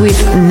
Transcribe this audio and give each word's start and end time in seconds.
with 0.00 0.43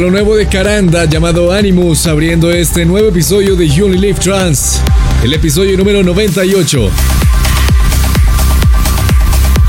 lo 0.00 0.10
nuevo 0.10 0.34
de 0.34 0.46
Caranda 0.46 1.04
llamado 1.04 1.52
Animus, 1.52 2.06
abriendo 2.06 2.50
este 2.50 2.86
nuevo 2.86 3.08
episodio 3.08 3.54
de 3.54 3.68
You 3.68 3.90
Live 3.90 4.18
Trans, 4.18 4.80
el 5.22 5.34
episodio 5.34 5.76
número 5.76 6.02
98. 6.02 6.90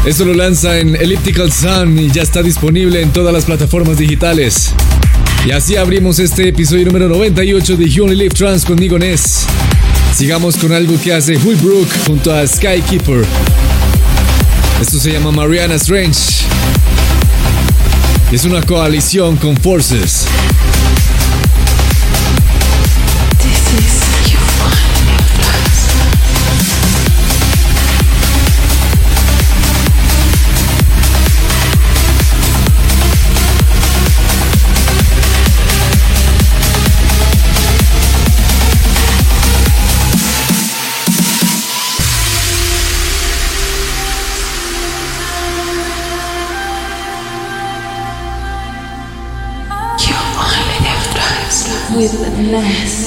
Esto 0.06 0.24
lo 0.24 0.34
lanza 0.34 0.78
en 0.80 0.96
Elliptical 0.96 1.52
Sun 1.52 2.00
y 2.00 2.10
ya 2.10 2.22
está 2.22 2.42
disponible 2.42 3.02
en 3.02 3.12
todas 3.12 3.34
las 3.34 3.44
plataformas 3.44 3.98
digitales. 3.98 4.74
Y 5.46 5.52
así 5.52 5.76
abrimos 5.76 6.18
este 6.20 6.48
episodio 6.48 6.86
número 6.86 7.10
98 7.10 7.76
de 7.76 7.90
You 7.90 8.08
Live 8.08 8.30
Trans 8.30 8.64
conmigo 8.64 8.98
Ness. 8.98 9.46
Sigamos 10.16 10.56
con 10.56 10.72
algo 10.72 10.98
que 11.02 11.14
hace 11.14 11.36
Brook 11.36 11.90
junto 12.08 12.34
a 12.34 12.48
Skykeeper. 12.48 13.26
Esto 14.82 14.98
se 14.98 15.12
llama 15.12 15.32
Mariana 15.32 15.76
Strange 15.76 16.46
es 18.32 18.46
una 18.46 18.62
coalición 18.62 19.36
con 19.36 19.58
Forces. 19.58 20.26
With 52.52 53.01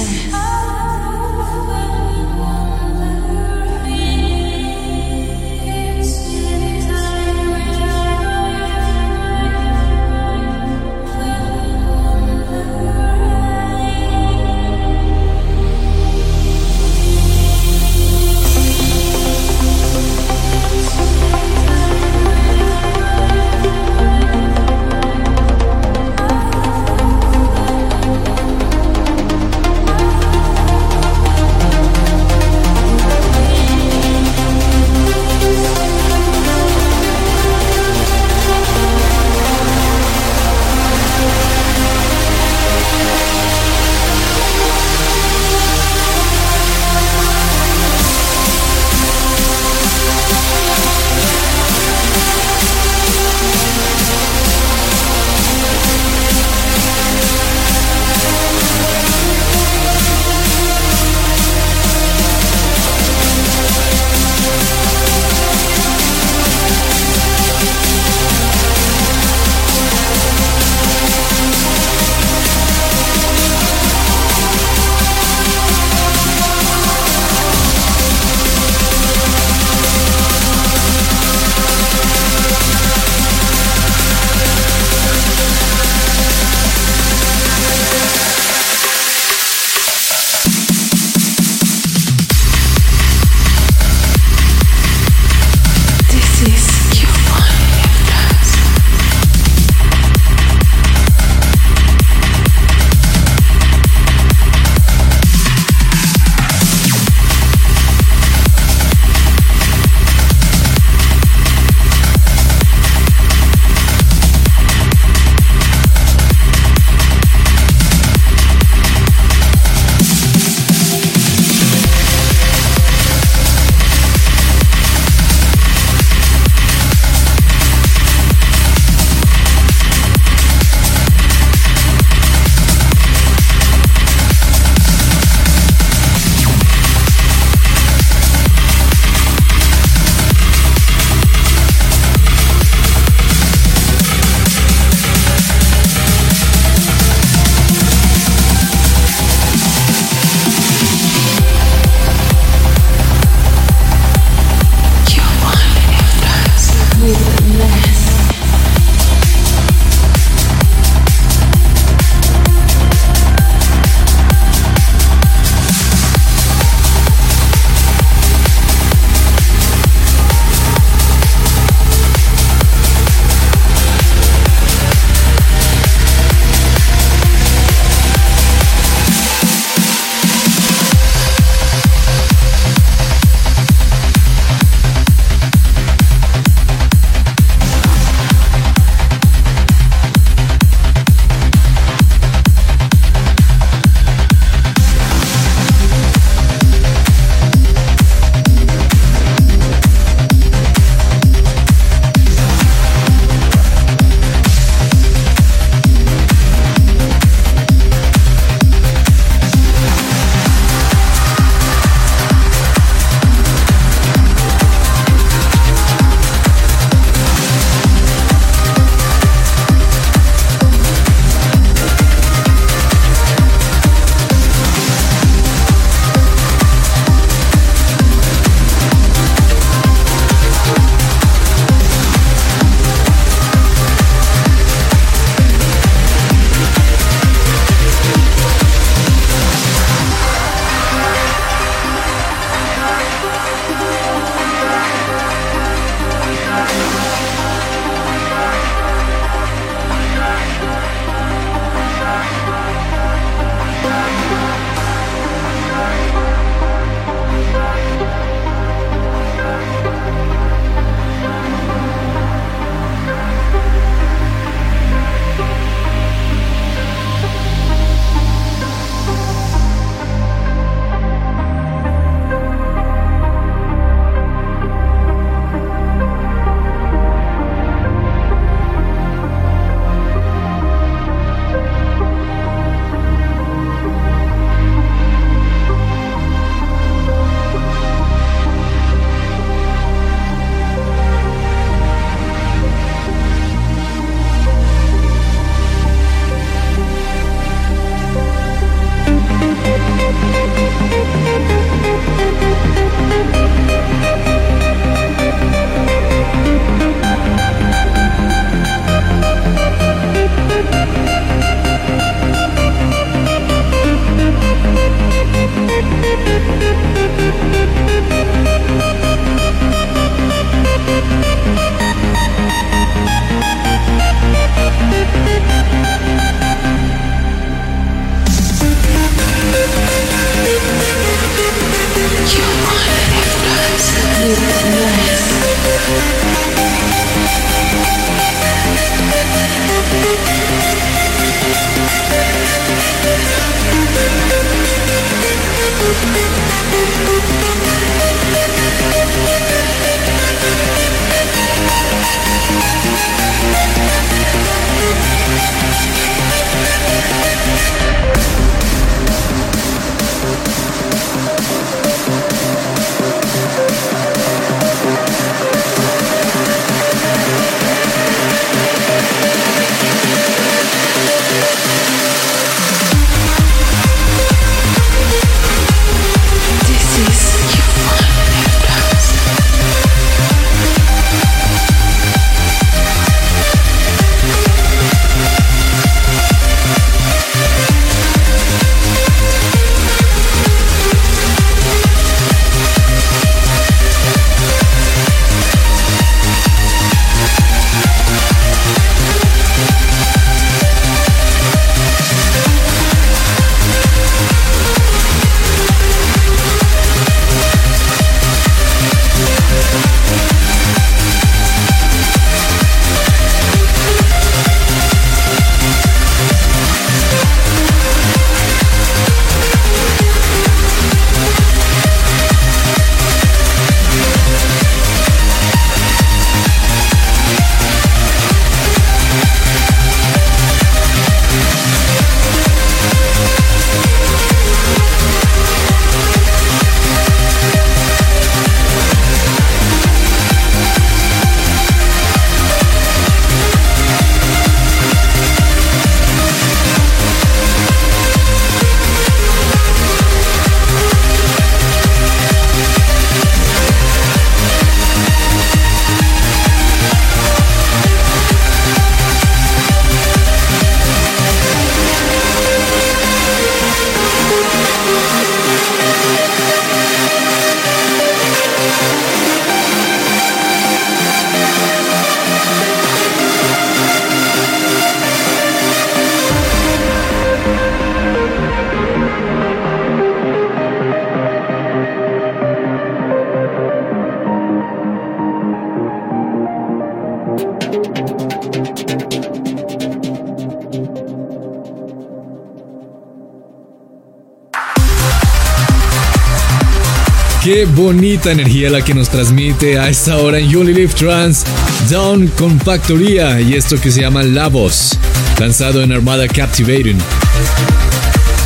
bonita 497.74 498.30
energía 498.30 498.70
la 498.70 498.82
que 498.82 498.94
nos 498.94 499.08
transmite 499.08 499.78
a 499.78 499.88
esta 499.88 500.18
hora 500.18 500.38
en 500.38 500.54
Only 500.54 500.74
Live 500.74 500.94
Trans, 500.94 501.44
Down 501.90 502.28
con 502.38 502.60
Factoría 502.60 503.40
y 503.40 503.54
esto 503.54 503.80
que 503.80 503.90
se 503.90 504.02
llama 504.02 504.22
La 504.22 504.48
Voz, 504.48 504.98
lanzado 505.40 505.82
en 505.82 505.90
Armada 505.90 506.28
Captivating. 506.28 506.98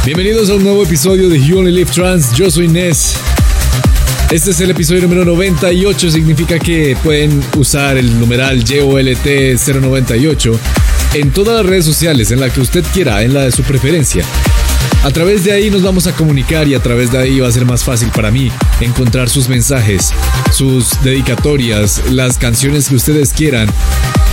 Bienvenidos 0.07 0.49
a 0.49 0.55
un 0.55 0.65
nuevo 0.65 0.83
episodio 0.83 1.29
de 1.29 1.39
You 1.45 1.59
Only 1.59 1.73
Live 1.73 1.91
Trans, 1.93 2.33
yo 2.33 2.51
soy 2.51 2.69
Ness. 2.69 3.17
Este 4.31 4.51
es 4.51 4.61
el 4.61 4.71
episodio 4.71 5.03
número 5.03 5.27
98, 5.27 6.11
significa 6.11 6.59
que 6.59 6.97
pueden 7.03 7.43
usar 7.57 7.99
el 7.99 8.19
numeral 8.19 8.65
YOLT098 8.65 10.59
en 11.15 11.31
todas 11.33 11.57
las 11.57 11.67
redes 11.67 11.85
sociales, 11.85 12.31
en 12.31 12.41
la 12.41 12.51
que 12.51 12.61
usted 12.61 12.85
quiera, 12.95 13.23
en 13.23 13.35
la 13.35 13.43
de 13.43 13.53
su 13.53 13.63
preferencia. 13.63 14.25
A 15.09 15.11
través 15.11 15.43
de 15.43 15.53
ahí 15.53 15.71
nos 15.71 15.83
vamos 15.83 16.07
a 16.07 16.13
comunicar 16.13 16.69
y 16.69 16.75
a 16.75 16.81
través 16.81 17.11
de 17.11 17.17
ahí 17.17 17.41
va 17.41 17.49
a 17.49 17.51
ser 17.51 17.65
más 17.65 17.83
fácil 17.83 18.11
para 18.11 18.31
mí 18.31 18.53
encontrar 18.79 19.31
sus 19.31 19.49
mensajes, 19.49 20.13
sus 20.53 21.03
dedicatorias, 21.03 22.03
las 22.11 22.37
canciones 22.37 22.91
que 22.91 22.97
ustedes 22.97 23.33
quieran, 23.33 23.71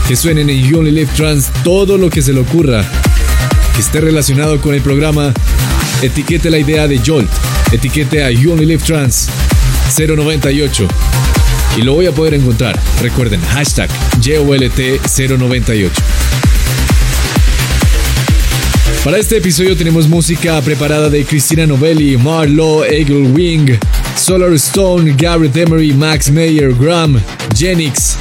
que 0.06 0.18
suenen 0.18 0.50
en 0.50 0.62
You 0.62 0.80
Only 0.80 0.92
Live 0.92 1.12
Trans, 1.16 1.50
todo 1.64 1.98
lo 1.98 2.10
que 2.10 2.22
se 2.22 2.34
le 2.34 2.42
ocurra, 2.42 2.84
que 3.74 3.80
esté 3.80 4.02
relacionado 4.02 4.60
con 4.60 4.76
el 4.76 4.82
programa, 4.82 5.34
etiquete 6.02 6.50
la 6.50 6.60
idea 6.60 6.90
de 6.90 7.00
Jolt, 7.00 7.32
etiquete 7.72 8.26
a 8.26 8.32
You 8.32 8.52
Only 8.52 8.66
Live 8.66 8.84
Trans 8.84 9.30
098 9.98 10.90
y 11.78 11.84
lo 11.84 11.94
voy 11.94 12.08
a 12.08 12.12
poder 12.12 12.34
encontrar. 12.34 12.78
Recuerden, 13.02 13.40
hashtag 13.44 13.90
JOLT098. 14.20 15.90
Para 19.06 19.20
este 19.20 19.38
episodio 19.38 19.78
tenemos 19.78 20.10
música 20.10 20.60
preparada 20.62 21.12
de 21.12 21.24
Cristina 21.24 21.68
Novelli, 21.68 22.18
Marlo, 22.18 22.84
Eagle 22.84 23.28
Wing, 23.28 23.78
Solar 24.18 24.52
Stone, 24.54 25.14
Garrett 25.16 25.56
Emery, 25.56 25.94
Max 25.94 26.32
Mayer, 26.32 26.74
Graham, 26.74 27.22
Genix 27.56 28.18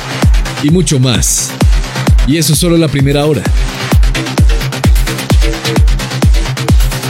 y 0.62 0.68
mucho 0.68 1.00
más. 1.00 1.48
Y 2.26 2.36
eso 2.36 2.52
es 2.52 2.58
solo 2.58 2.76
la 2.76 2.88
primera 2.88 3.24
hora. 3.24 3.42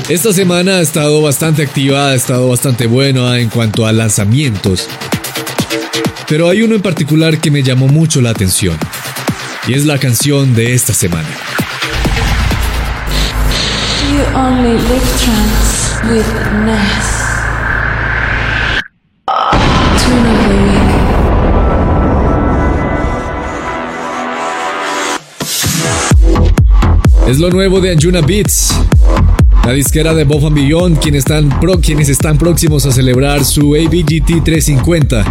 Esta 0.08 0.32
semana 0.32 0.76
ha 0.76 0.80
estado 0.80 1.20
bastante 1.20 1.64
activa, 1.64 2.10
ha 2.10 2.14
estado 2.14 2.50
bastante 2.50 2.86
buena 2.86 3.40
en 3.40 3.48
cuanto 3.48 3.88
a 3.88 3.92
lanzamientos. 3.92 4.88
Pero 6.28 6.48
hay 6.48 6.62
uno 6.62 6.76
en 6.76 6.82
particular 6.82 7.40
que 7.40 7.50
me 7.50 7.64
llamó 7.64 7.88
mucho 7.88 8.20
la 8.20 8.30
atención. 8.30 8.78
Y 9.66 9.74
es 9.74 9.84
la 9.84 9.98
canción 9.98 10.54
de 10.54 10.74
esta 10.74 10.94
semana. 10.94 11.53
You 14.14 14.22
only 14.36 14.78
live 14.78 15.08
trance 15.18 15.98
with 16.04 16.28
Ness. 16.64 17.24
Es 27.26 27.40
lo 27.40 27.50
nuevo 27.50 27.80
de 27.80 27.90
Anjuna 27.90 28.20
Beats, 28.20 28.72
la 29.66 29.72
disquera 29.72 30.14
de 30.14 30.22
Bob 30.22 30.46
and 30.46 30.54
Beyond, 30.54 31.00
quienes 31.00 31.24
están, 31.24 31.50
quienes 31.82 32.08
están 32.08 32.38
próximos 32.38 32.86
a 32.86 32.92
celebrar 32.92 33.44
su 33.44 33.74
ABGT 33.74 34.44
350. 34.44 35.24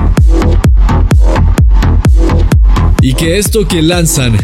Y 2.99 3.13
que 3.13 3.37
esto 3.37 3.65
que 3.65 3.81
lanzan 3.81 4.35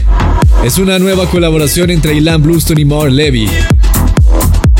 es 0.64 0.78
una 0.78 0.98
nueva 0.98 1.26
colaboración 1.26 1.90
entre 1.90 2.14
Ilan 2.14 2.42
Bluestone 2.42 2.80
y 2.80 2.86
Mar 2.86 3.12
Levy. 3.12 3.50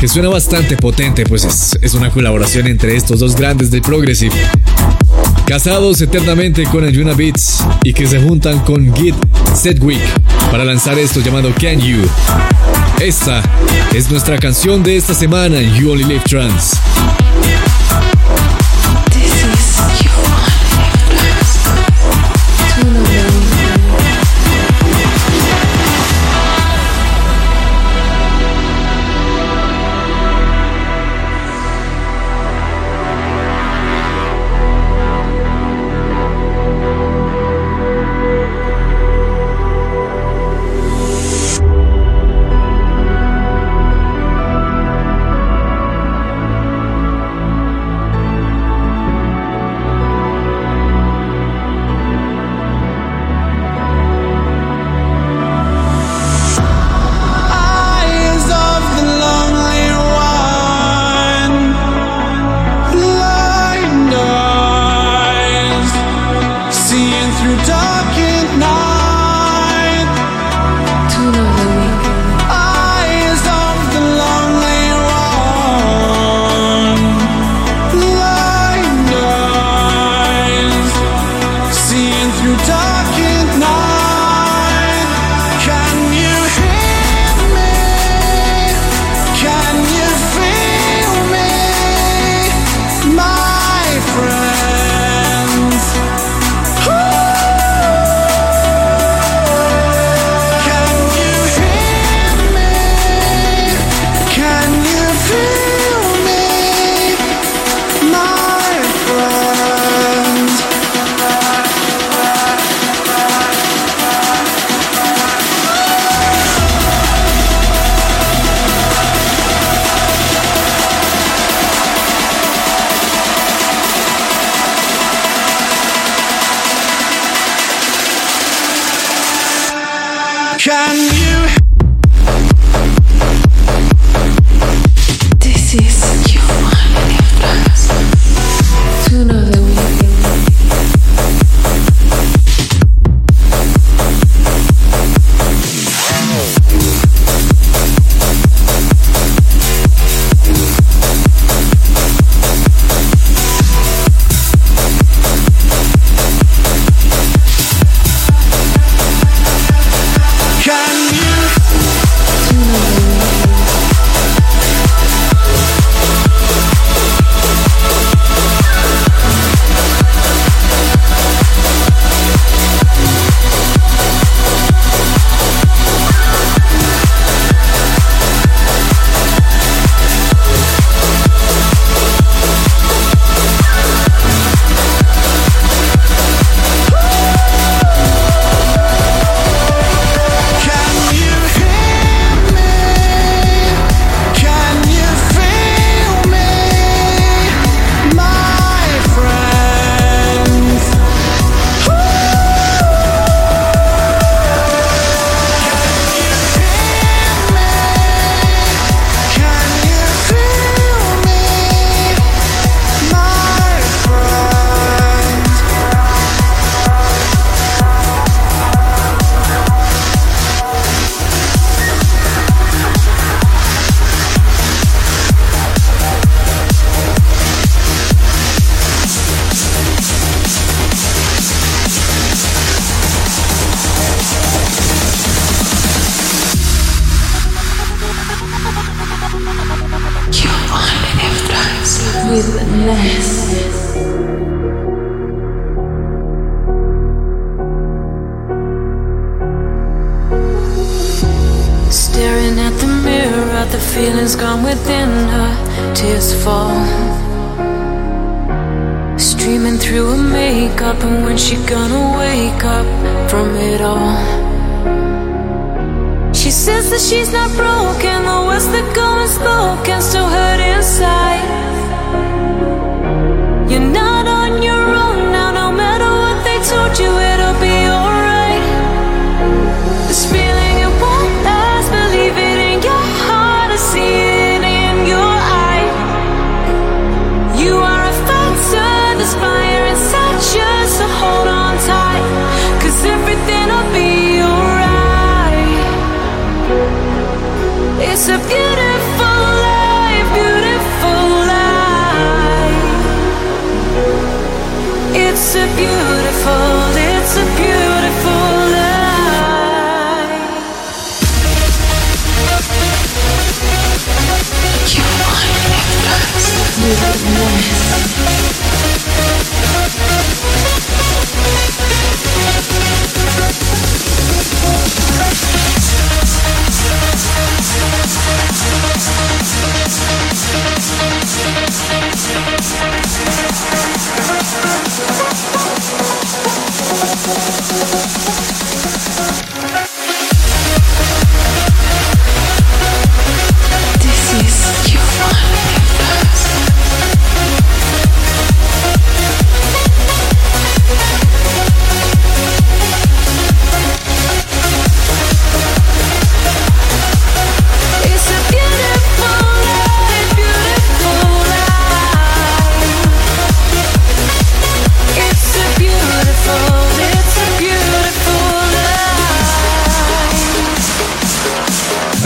Que 0.00 0.08
suena 0.08 0.30
bastante 0.30 0.78
potente, 0.78 1.26
pues 1.26 1.76
es, 1.82 1.92
una 1.92 2.10
colaboración 2.10 2.66
entre 2.66 2.96
estos 2.96 3.20
dos 3.20 3.36
grandes 3.36 3.70
del 3.70 3.82
Progressive. 3.82 4.34
Casados 5.46 6.00
eternamente 6.00 6.64
con 6.64 6.84
Anjuna 6.84 7.12
Beats 7.12 7.62
y 7.84 7.92
que 7.92 8.06
se 8.06 8.18
juntan 8.18 8.60
con 8.60 8.96
Git 8.96 9.14
Sedgwick 9.54 10.00
para 10.50 10.64
lanzar 10.64 10.98
esto 10.98 11.20
llamado 11.20 11.52
Can 11.60 11.80
You. 11.80 12.08
Esta 12.98 13.42
es 13.92 14.10
nuestra 14.10 14.38
canción 14.38 14.82
de 14.82 14.96
esta 14.96 15.12
semana 15.12 15.60
You 15.60 15.92
Only 15.92 16.04
Live 16.04 16.22
Trans. 16.26 16.72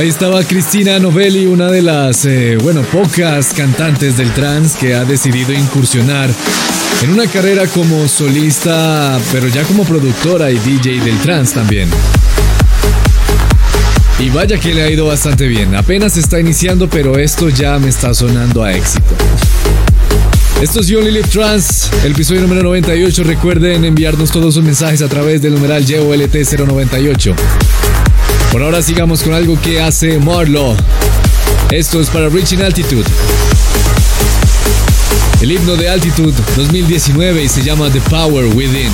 Ahí 0.04 0.10
estaba 0.10 0.44
Cristina 0.44 0.98
Novelli, 0.98 1.46
una 1.46 1.70
de 1.70 1.80
las, 1.80 2.26
eh, 2.26 2.58
bueno, 2.60 2.82
pocas 2.82 3.54
cantantes 3.54 4.18
del 4.18 4.30
trance 4.34 4.78
que 4.78 4.94
ha 4.94 5.02
decidido 5.02 5.54
incursionar 5.54 6.28
en 7.02 7.10
una 7.10 7.26
carrera 7.26 7.66
como 7.68 8.06
solista, 8.06 9.18
pero 9.32 9.48
ya 9.48 9.62
como 9.62 9.82
productora 9.84 10.50
y 10.50 10.58
DJ 10.58 11.00
del 11.00 11.18
trance 11.20 11.54
también. 11.54 11.88
Y 14.18 14.28
vaya 14.28 14.58
que 14.58 14.74
le 14.74 14.82
ha 14.82 14.90
ido 14.90 15.06
bastante 15.06 15.46
bien. 15.46 15.74
Apenas 15.74 16.18
está 16.18 16.38
iniciando, 16.38 16.86
pero 16.90 17.16
esto 17.18 17.48
ya 17.48 17.78
me 17.78 17.88
está 17.88 18.12
sonando 18.12 18.62
a 18.62 18.74
éxito. 18.74 19.14
Esto 20.60 20.80
es 20.80 20.86
You 20.86 20.98
Only 20.98 21.12
Live 21.12 21.28
Trans, 21.28 21.88
el 22.04 22.12
episodio 22.12 22.42
número 22.42 22.62
98. 22.62 23.24
Recuerden 23.24 23.86
enviarnos 23.86 24.30
todos 24.30 24.52
sus 24.52 24.62
mensajes 24.62 25.00
a 25.00 25.08
través 25.08 25.40
del 25.40 25.54
numeral 25.54 25.86
YOLT098. 25.86 27.34
Por 28.54 28.62
ahora 28.62 28.82
sigamos 28.82 29.24
con 29.24 29.34
algo 29.34 29.60
que 29.60 29.80
hace 29.80 30.16
Marlo. 30.20 30.76
Esto 31.72 32.00
es 32.00 32.08
para 32.08 32.28
Reaching 32.28 32.62
Altitude. 32.62 33.02
El 35.40 35.50
himno 35.50 35.74
de 35.74 35.88
Altitude 35.88 36.32
2019 36.54 37.42
y 37.42 37.48
se 37.48 37.64
llama 37.64 37.90
The 37.90 38.00
Power 38.02 38.44
Within. 38.54 38.92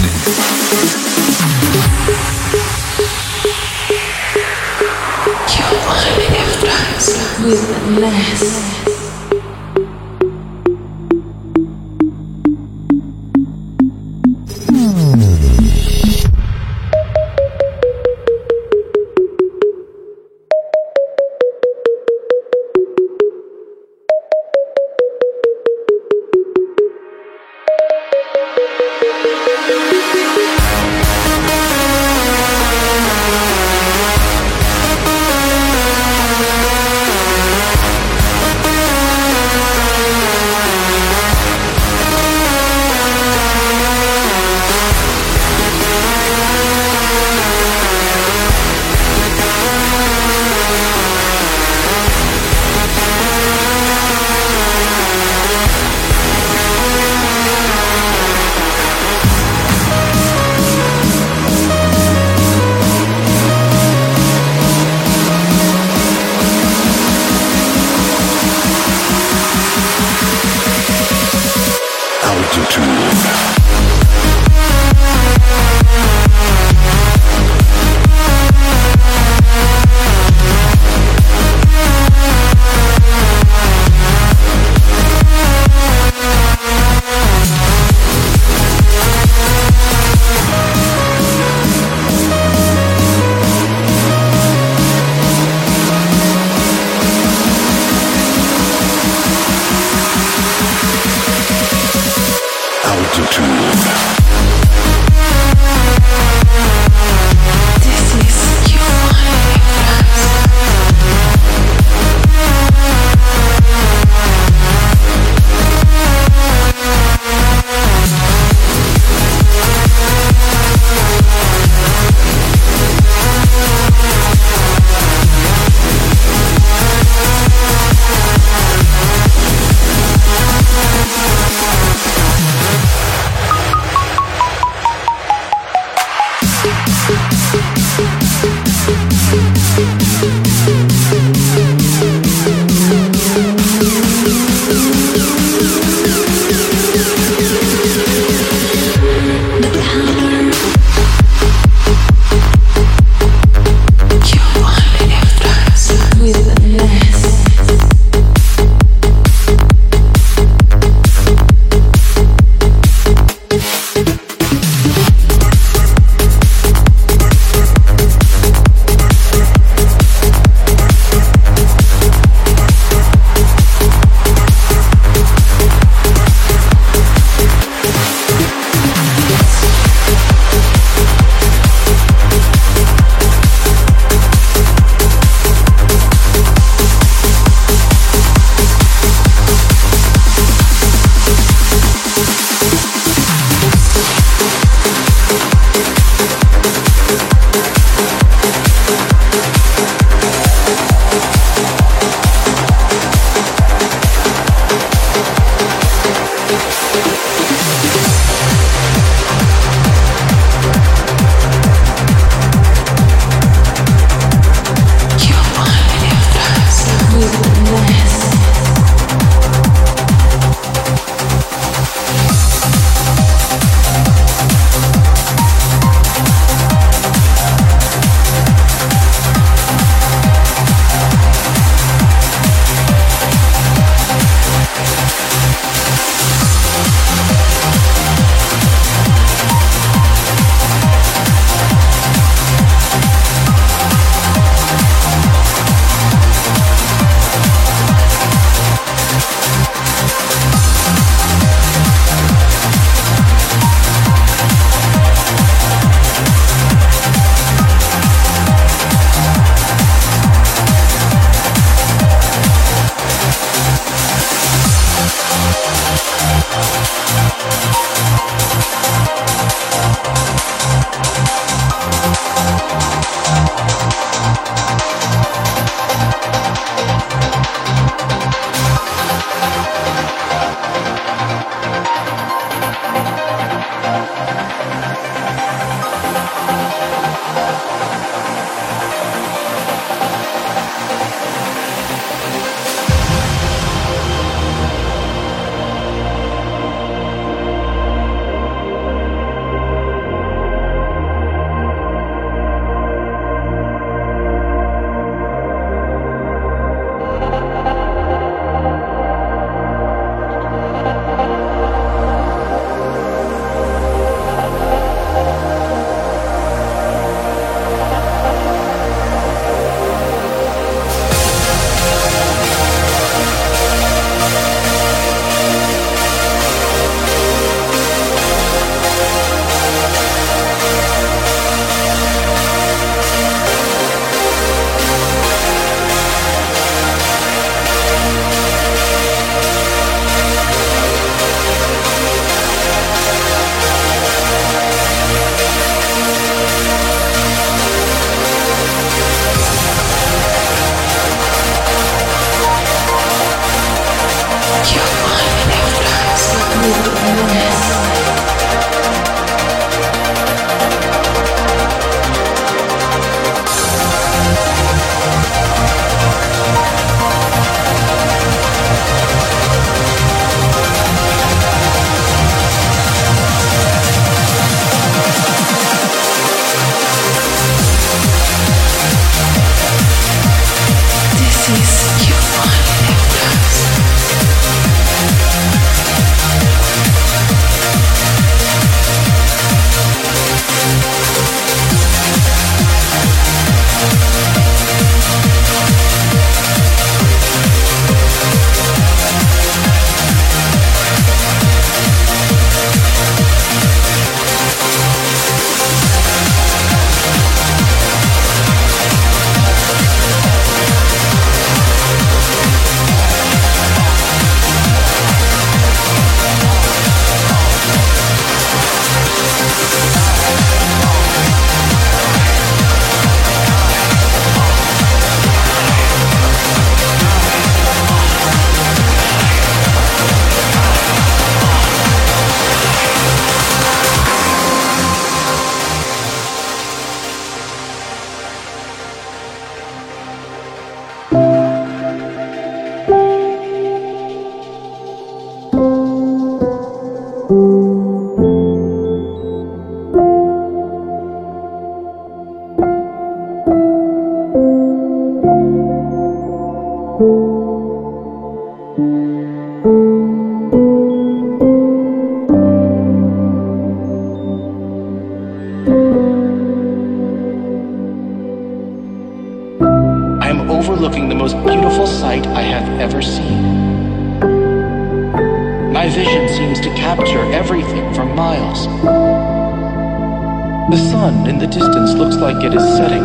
like 482.32 482.44
it 482.44 482.54
is 482.54 482.62
setting. 482.76 483.02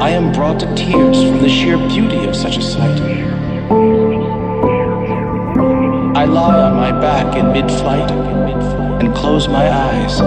I 0.00 0.10
am 0.10 0.32
brought 0.32 0.60
to 0.60 0.72
tears 0.76 1.24
from 1.24 1.42
the 1.42 1.48
sheer 1.48 1.76
beauty 1.76 2.24
of 2.26 2.36
such 2.36 2.58
a 2.58 2.62
sight. 2.62 3.00
I 6.16 6.24
lie 6.26 6.60
on 6.60 6.76
my 6.76 6.92
back 6.92 7.36
in 7.36 7.52
mid-flight 7.52 8.10
and 9.02 9.14
close 9.16 9.48
my 9.48 9.68
eyes. 9.68 10.20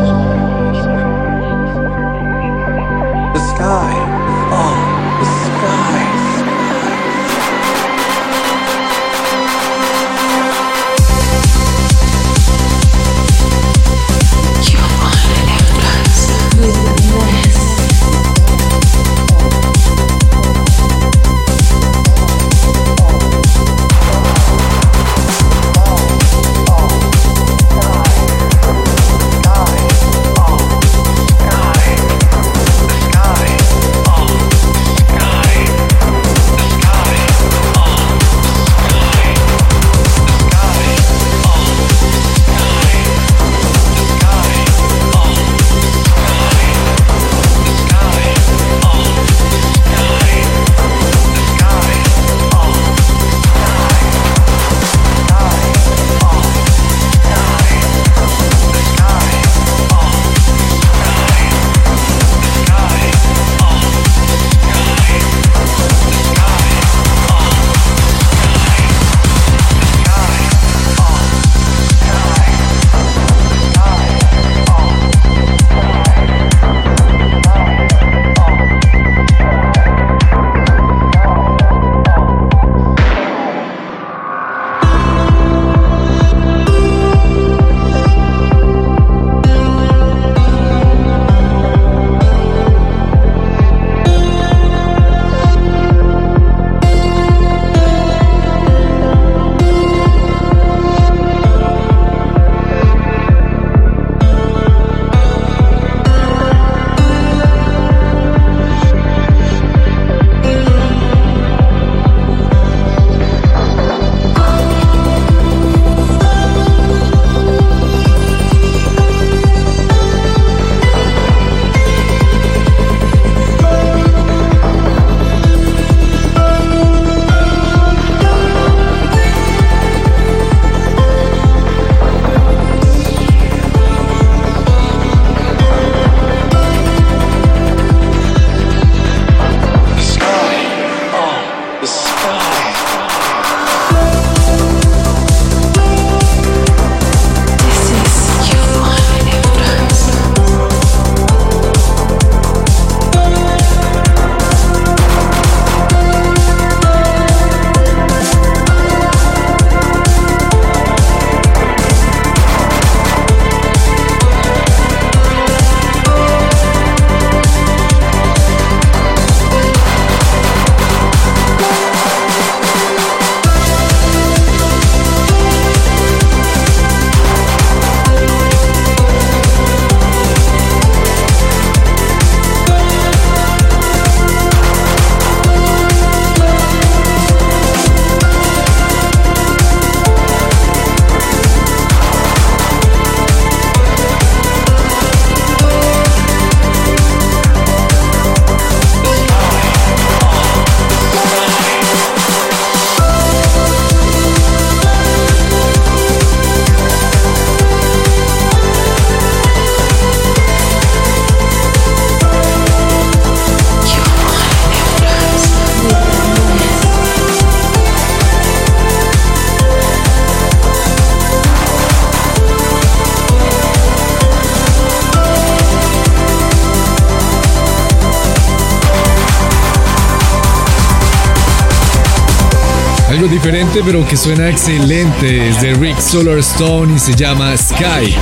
Pero 233.84 234.08
que 234.08 234.16
suena 234.16 234.48
excelente 234.48 235.50
es 235.50 235.62
de 235.62 235.74
Rick 235.74 236.00
Solarstone 236.00 236.96
y 236.96 237.00
se 237.00 237.14
llama 237.14 237.58
Sky. 237.58 238.16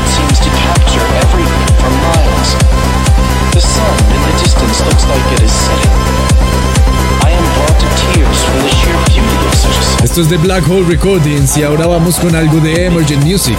Esto 10.04 10.22
es 10.22 10.30
de 10.30 10.38
Black 10.38 10.68
Hole 10.70 10.86
Recordings 10.88 11.58
y 11.58 11.64
ahora 11.64 11.86
vamos 11.86 12.16
con 12.18 12.36
algo 12.36 12.60
de 12.60 12.86
Emergent 12.86 13.24
Music. 13.24 13.58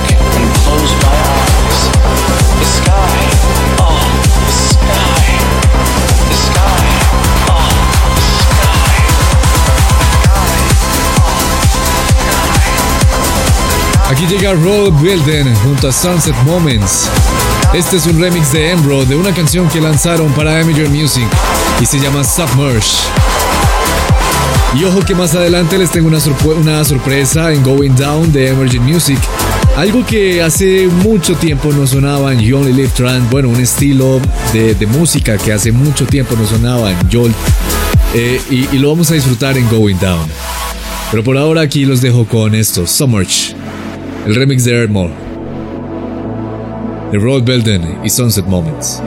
Aquí 14.08 14.26
llega 14.26 14.52
Rob 14.52 14.92
Wilden 15.02 15.54
junto 15.56 15.88
a 15.88 15.92
Sunset 15.92 16.36
Moments. 16.44 17.08
Este 17.72 17.96
es 17.96 18.06
un 18.06 18.20
remix 18.20 18.52
de 18.52 18.70
Embro 18.70 19.04
de 19.06 19.16
una 19.16 19.32
canción 19.32 19.66
que 19.68 19.80
lanzaron 19.80 20.30
para 20.32 20.60
Amateur 20.60 20.88
Music 20.90 21.26
y 21.80 21.86
se 21.86 21.98
llama 21.98 22.22
Submerge. 22.22 22.90
Y 24.78 24.84
ojo 24.84 25.00
que 25.00 25.14
más 25.14 25.34
adelante 25.34 25.78
les 25.78 25.90
tengo 25.90 26.08
una, 26.08 26.18
una 26.56 26.84
sorpresa 26.84 27.52
en 27.52 27.62
Going 27.62 27.94
Down 27.96 28.30
de 28.30 28.48
Emergent 28.48 28.84
Music. 28.84 29.18
Algo 29.76 30.04
que 30.04 30.42
hace 30.42 30.86
mucho 30.86 31.34
tiempo 31.34 31.72
no 31.72 31.86
sonaba 31.86 32.32
en 32.32 32.40
You 32.40 32.58
Only 32.58 32.74
Live 32.74 32.92
Trans. 32.94 33.28
Bueno, 33.30 33.48
un 33.48 33.60
estilo 33.60 34.20
de, 34.52 34.86
música 34.86 35.38
que 35.38 35.52
hace 35.52 35.72
mucho 35.72 36.06
tiempo 36.06 36.36
no 36.36 36.46
sonaba 36.46 36.90
en 36.90 36.98
Jolt. 37.10 37.34
Eh, 38.14 38.40
y, 38.50 38.78
lo 38.78 38.90
vamos 38.90 39.10
a 39.10 39.14
disfrutar 39.14 39.56
en 39.56 39.68
Going 39.70 39.96
Down. 39.98 40.28
Pero 41.10 41.24
por 41.24 41.38
ahora 41.38 41.62
aquí 41.62 41.86
los 41.86 42.00
dejo 42.02 42.26
con 42.26 42.54
esto, 42.54 42.86
Submerge 42.86 43.53
el 44.26 44.34
remix 44.34 44.64
de 44.64 44.74
Airmore, 44.74 45.12
de 47.12 47.18
Road 47.18 47.42
Belden 47.42 47.98
y 48.02 48.08
Sunset 48.08 48.46
Moments. 48.46 49.02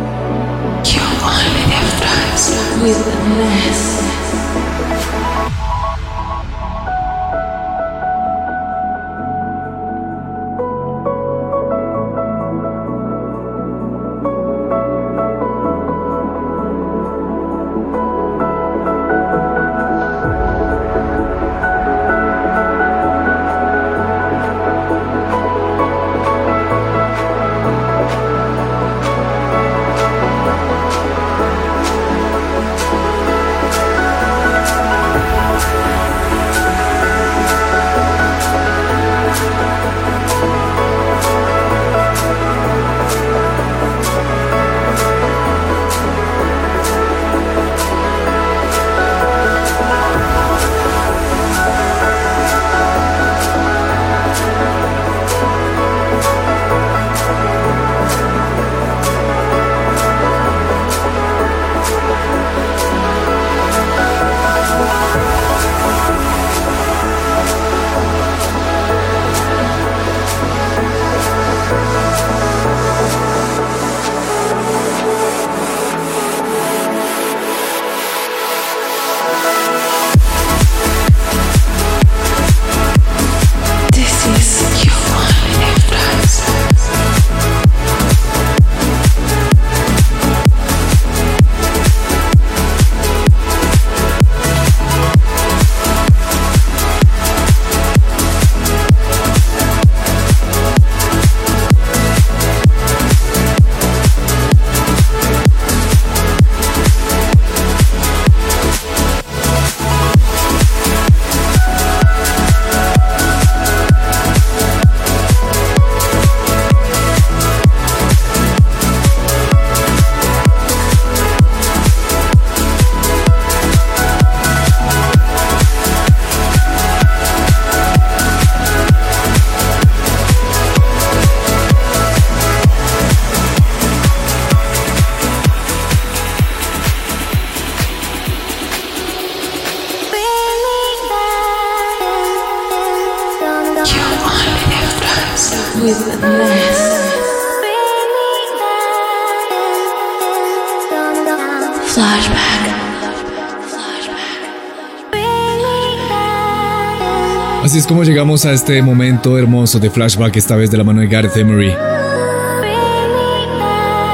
Es 157.87 157.89
como 157.89 158.03
llegamos 158.03 158.45
a 158.45 158.51
este 158.51 158.81
momento 158.81 159.37
hermoso 159.37 159.79
de 159.79 159.89
flashback, 159.89 160.35
esta 160.35 160.57
vez 160.57 160.69
de 160.69 160.77
la 160.77 160.83
mano 160.83 160.99
de 160.99 161.07
Gareth 161.07 161.37
Emery. 161.37 161.71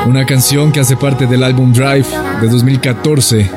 Una 0.08 0.26
canción 0.28 0.72
que 0.72 0.80
hace 0.80 0.96
parte 0.96 1.26
del 1.26 1.44
álbum 1.44 1.74
Drive 1.74 2.06
de 2.40 2.48
2014. 2.50 3.50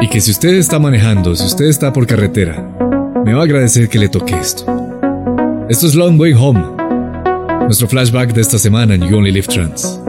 Y 0.00 0.08
que 0.08 0.20
si 0.22 0.30
usted 0.30 0.54
está 0.54 0.78
manejando, 0.78 1.36
si 1.36 1.44
usted 1.44 1.66
está 1.66 1.92
por 1.92 2.06
carretera, 2.06 2.66
me 3.22 3.34
va 3.34 3.40
a 3.40 3.44
agradecer 3.44 3.90
que 3.90 3.98
le 3.98 4.08
toque 4.08 4.34
esto. 4.34 4.64
Esto 5.68 5.86
es 5.86 5.94
Long 5.94 6.18
Way 6.18 6.32
Home, 6.32 6.64
nuestro 7.64 7.86
flashback 7.86 8.32
de 8.32 8.40
esta 8.40 8.58
semana 8.58 8.94
en 8.94 9.02
You 9.02 9.18
Only 9.18 9.32
Live 9.32 9.48
Trans. 9.48 10.00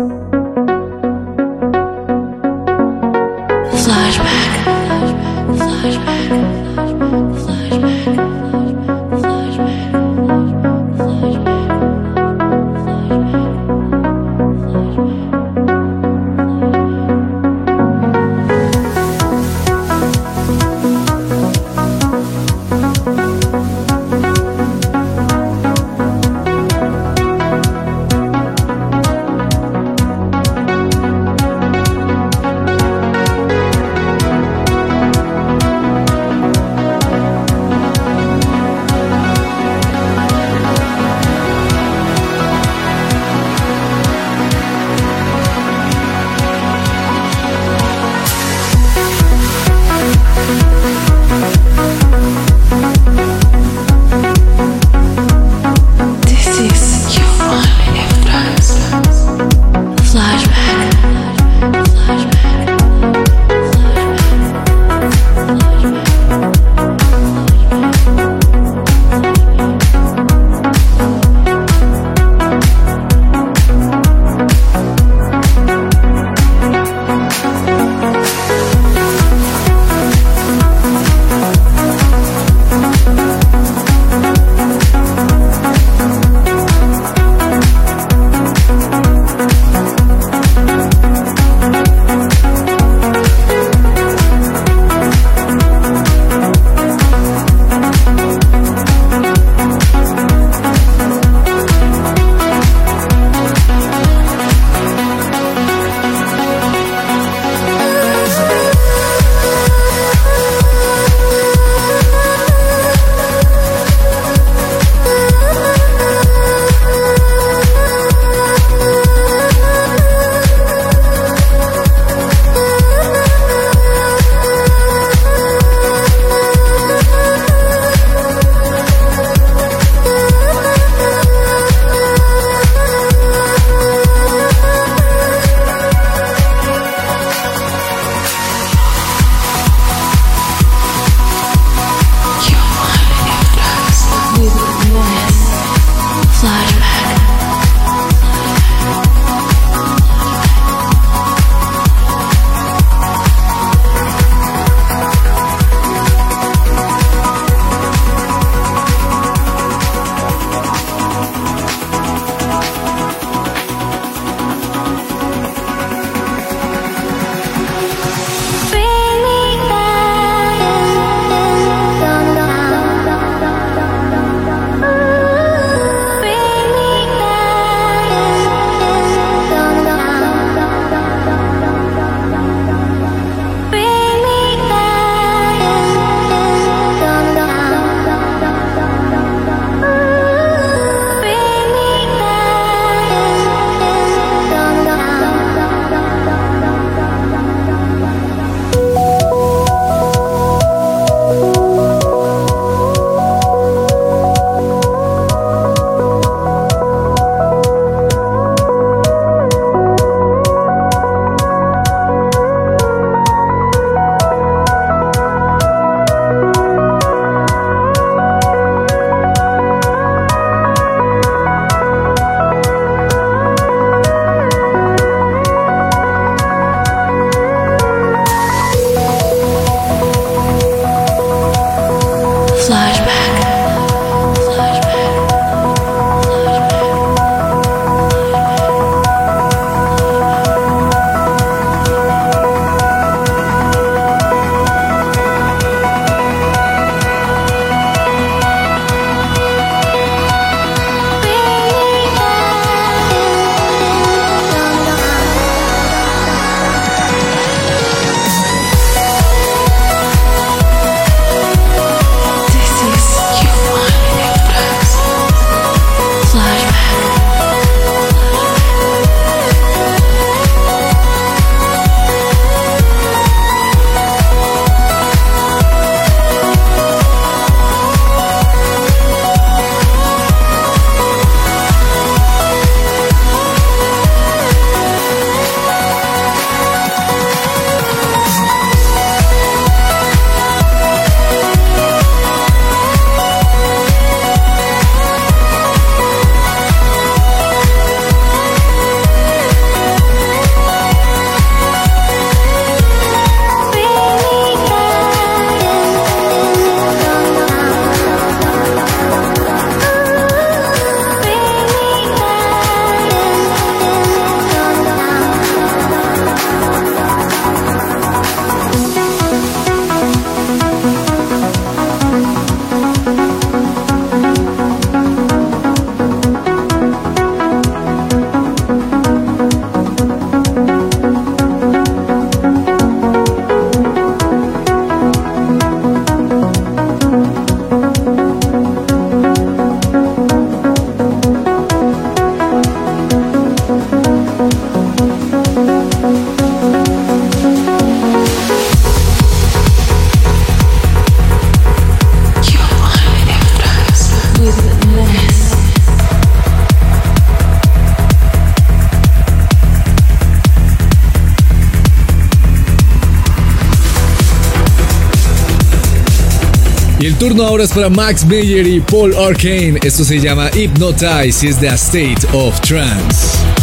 El 367.08 367.16
turno 367.16 367.44
ahora 367.44 367.64
es 367.64 367.72
para 367.72 367.90
Max 367.90 368.26
Meyer 368.26 368.68
y 368.68 368.82
Paul 368.82 369.16
Arcane. 369.16 369.80
Esto 369.82 370.04
se 370.04 370.20
llama 370.20 370.50
Hypnotize 370.54 371.46
y 371.46 371.50
es 371.50 371.62
de 371.62 371.70
State 371.70 372.28
of 372.34 372.60
Trance. 372.60 373.57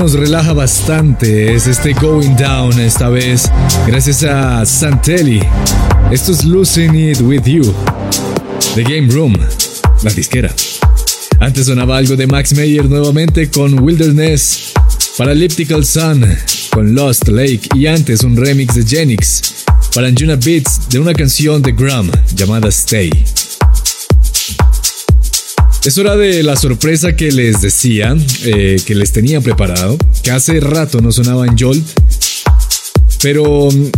Nos 0.00 0.14
relaja 0.14 0.54
bastante 0.54 1.54
es 1.54 1.66
este 1.66 1.92
Going 1.92 2.34
Down 2.34 2.80
esta 2.80 3.10
vez, 3.10 3.50
gracias 3.86 4.22
a 4.22 4.64
Santelli. 4.64 5.42
Esto 6.10 6.32
es 6.32 6.42
Losing 6.44 6.94
It 6.94 7.20
With 7.20 7.44
You, 7.44 7.74
The 8.76 8.82
Game 8.82 9.08
Room, 9.12 9.36
la 10.02 10.10
disquera. 10.14 10.50
Antes 11.38 11.66
sonaba 11.66 11.98
algo 11.98 12.16
de 12.16 12.26
Max 12.26 12.54
Mayer 12.54 12.86
nuevamente 12.88 13.50
con 13.50 13.78
Wilderness, 13.80 14.72
para 15.18 15.32
Elliptical 15.32 15.84
Sun 15.84 16.24
con 16.70 16.94
Lost 16.94 17.28
Lake 17.28 17.68
y 17.74 17.86
antes 17.86 18.24
un 18.24 18.38
remix 18.38 18.74
de 18.76 18.86
Genix 18.86 19.66
para 19.94 20.08
Anjuna 20.08 20.36
Beats 20.36 20.88
de 20.88 20.98
una 20.98 21.12
canción 21.12 21.60
de 21.60 21.72
Graham 21.72 22.10
llamada 22.34 22.70
Stay. 22.70 23.10
Es 25.82 25.96
hora 25.96 26.14
de 26.14 26.42
la 26.42 26.56
sorpresa 26.56 27.16
que 27.16 27.32
les 27.32 27.62
decía, 27.62 28.14
eh, 28.44 28.76
que 28.84 28.94
les 28.94 29.12
tenía 29.12 29.40
preparado, 29.40 29.96
que 30.22 30.30
hace 30.30 30.60
rato 30.60 31.00
no 31.00 31.10
sonaba 31.10 31.46
en 31.46 31.56
Jolt. 31.56 31.86
Pero 33.22 33.70
mm, 33.70 33.90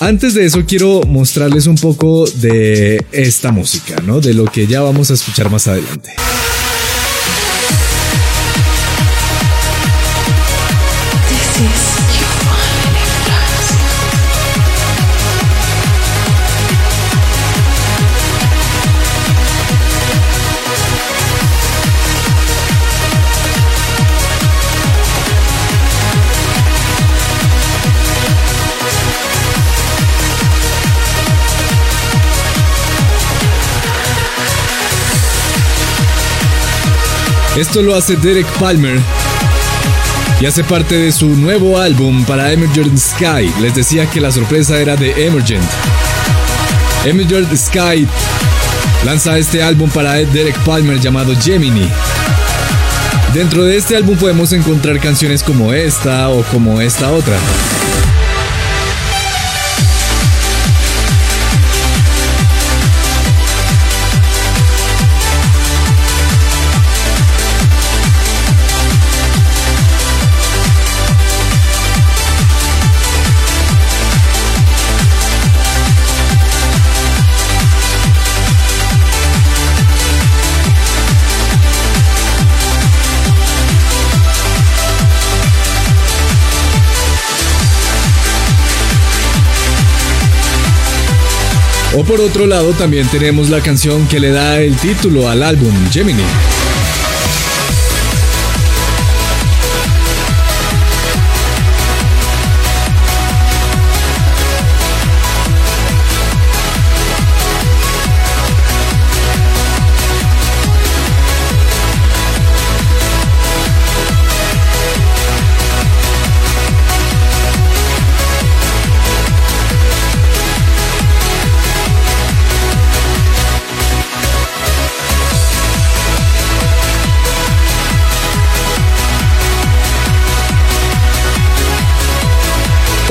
antes 0.00 0.34
de 0.34 0.44
eso 0.44 0.64
quiero 0.66 1.00
mostrarles 1.06 1.66
un 1.66 1.76
poco 1.76 2.26
de 2.26 3.02
esta 3.10 3.52
música, 3.52 4.02
¿no? 4.04 4.20
De 4.20 4.34
lo 4.34 4.44
que 4.44 4.66
ya 4.66 4.82
vamos 4.82 5.10
a 5.10 5.14
escuchar 5.14 5.50
más 5.50 5.66
adelante. 5.66 6.10
Esto 37.56 37.82
lo 37.82 37.94
hace 37.94 38.16
Derek 38.16 38.46
Palmer 38.58 38.98
y 40.40 40.46
hace 40.46 40.64
parte 40.64 40.96
de 40.96 41.12
su 41.12 41.28
nuevo 41.28 41.78
álbum 41.78 42.24
para 42.24 42.50
Emergent 42.50 42.96
Sky. 42.96 43.52
Les 43.60 43.74
decía 43.74 44.06
que 44.06 44.22
la 44.22 44.32
sorpresa 44.32 44.78
era 44.78 44.96
de 44.96 45.26
Emergent. 45.26 45.62
Emergent 47.04 47.54
Sky 47.54 48.08
lanza 49.04 49.36
este 49.36 49.62
álbum 49.62 49.90
para 49.90 50.14
Derek 50.14 50.56
Palmer 50.60 50.98
llamado 50.98 51.34
Gemini. 51.38 51.86
Dentro 53.34 53.64
de 53.64 53.76
este 53.76 53.96
álbum 53.96 54.16
podemos 54.16 54.52
encontrar 54.52 54.98
canciones 54.98 55.42
como 55.42 55.74
esta 55.74 56.30
o 56.30 56.42
como 56.44 56.80
esta 56.80 57.10
otra. 57.12 57.36
O 91.94 92.04
por 92.04 92.22
otro 92.22 92.46
lado 92.46 92.72
también 92.72 93.06
tenemos 93.08 93.50
la 93.50 93.60
canción 93.60 94.08
que 94.08 94.18
le 94.18 94.30
da 94.30 94.58
el 94.60 94.74
título 94.76 95.28
al 95.28 95.42
álbum, 95.42 95.72
Gemini. 95.90 96.22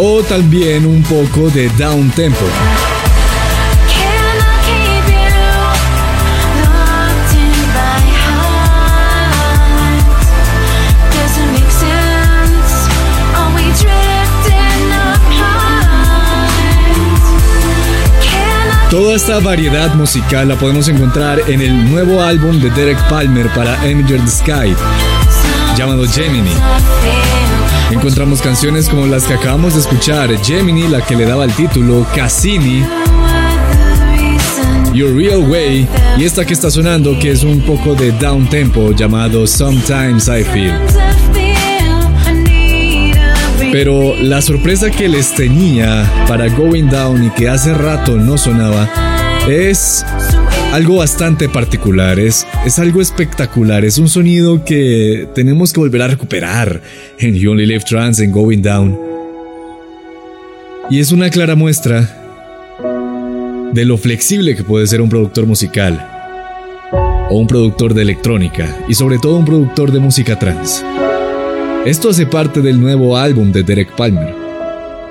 O 0.03 0.23
también 0.23 0.87
un 0.87 1.03
poco 1.03 1.51
de 1.51 1.69
down 1.77 2.09
tempo. 2.11 2.43
Toda 18.89 19.15
esta 19.15 19.39
variedad 19.39 19.93
musical 19.93 20.47
la 20.47 20.55
podemos 20.55 20.87
encontrar 20.87 21.39
en 21.47 21.61
el 21.61 21.91
nuevo 21.91 22.23
álbum 22.23 22.59
de 22.59 22.71
Derek 22.71 22.97
Palmer 23.07 23.47
para 23.53 23.87
Enter 23.87 24.19
the 24.19 24.27
Sky, 24.27 24.75
llamado 25.77 26.05
Gemini. 26.07 26.51
Encontramos 27.91 28.41
canciones 28.41 28.87
como 28.87 29.05
las 29.05 29.25
que 29.25 29.33
acabamos 29.33 29.73
de 29.73 29.81
escuchar, 29.81 30.29
Gemini, 30.43 30.87
la 30.87 31.01
que 31.01 31.15
le 31.15 31.25
daba 31.25 31.43
el 31.43 31.51
título, 31.51 32.07
Cassini, 32.15 32.83
Your 34.93 35.15
Real 35.15 35.43
Way, 35.49 35.87
y 36.17 36.23
esta 36.23 36.45
que 36.45 36.53
está 36.53 36.71
sonando 36.71 37.19
que 37.19 37.31
es 37.31 37.43
un 37.43 37.59
poco 37.61 37.93
de 37.93 38.13
down 38.13 38.47
tempo 38.49 38.91
llamado 38.91 39.45
Sometimes 39.45 40.27
I 40.29 40.43
Feel. 40.43 40.73
Pero 43.73 44.15
la 44.15 44.41
sorpresa 44.41 44.89
que 44.89 45.07
les 45.07 45.33
tenía 45.33 46.09
para 46.27 46.47
Going 46.47 46.89
Down 46.89 47.25
y 47.25 47.29
que 47.31 47.49
hace 47.49 47.73
rato 47.73 48.17
no 48.17 48.37
sonaba 48.37 48.89
es 49.47 50.05
algo 50.71 50.97
bastante 50.97 51.49
particular, 51.49 52.17
es, 52.17 52.47
es 52.65 52.79
algo 52.79 53.01
espectacular, 53.01 53.83
es 53.83 53.97
un 53.97 54.07
sonido 54.07 54.63
que 54.63 55.27
tenemos 55.35 55.73
que 55.73 55.81
volver 55.81 56.01
a 56.01 56.07
recuperar 56.07 56.81
en 57.19 57.35
You 57.35 57.51
Only 57.51 57.65
Live 57.65 57.83
Trans, 57.87 58.19
en 58.19 58.31
Going 58.31 58.61
Down. 58.61 58.97
Y 60.89 60.99
es 60.99 61.11
una 61.11 61.29
clara 61.29 61.55
muestra 61.55 62.17
de 63.73 63.85
lo 63.85 63.97
flexible 63.97 64.55
que 64.55 64.63
puede 64.63 64.87
ser 64.87 65.01
un 65.01 65.09
productor 65.09 65.45
musical, 65.45 66.07
o 67.29 67.37
un 67.37 67.47
productor 67.47 67.93
de 67.93 68.03
electrónica, 68.03 68.73
y 68.87 68.93
sobre 68.93 69.17
todo 69.17 69.37
un 69.37 69.45
productor 69.45 69.91
de 69.91 69.99
música 69.99 70.39
trans. 70.39 70.85
Esto 71.85 72.11
hace 72.11 72.25
parte 72.25 72.61
del 72.61 72.79
nuevo 72.79 73.17
álbum 73.17 73.51
de 73.51 73.63
Derek 73.63 73.93
Palmer. 73.95 74.33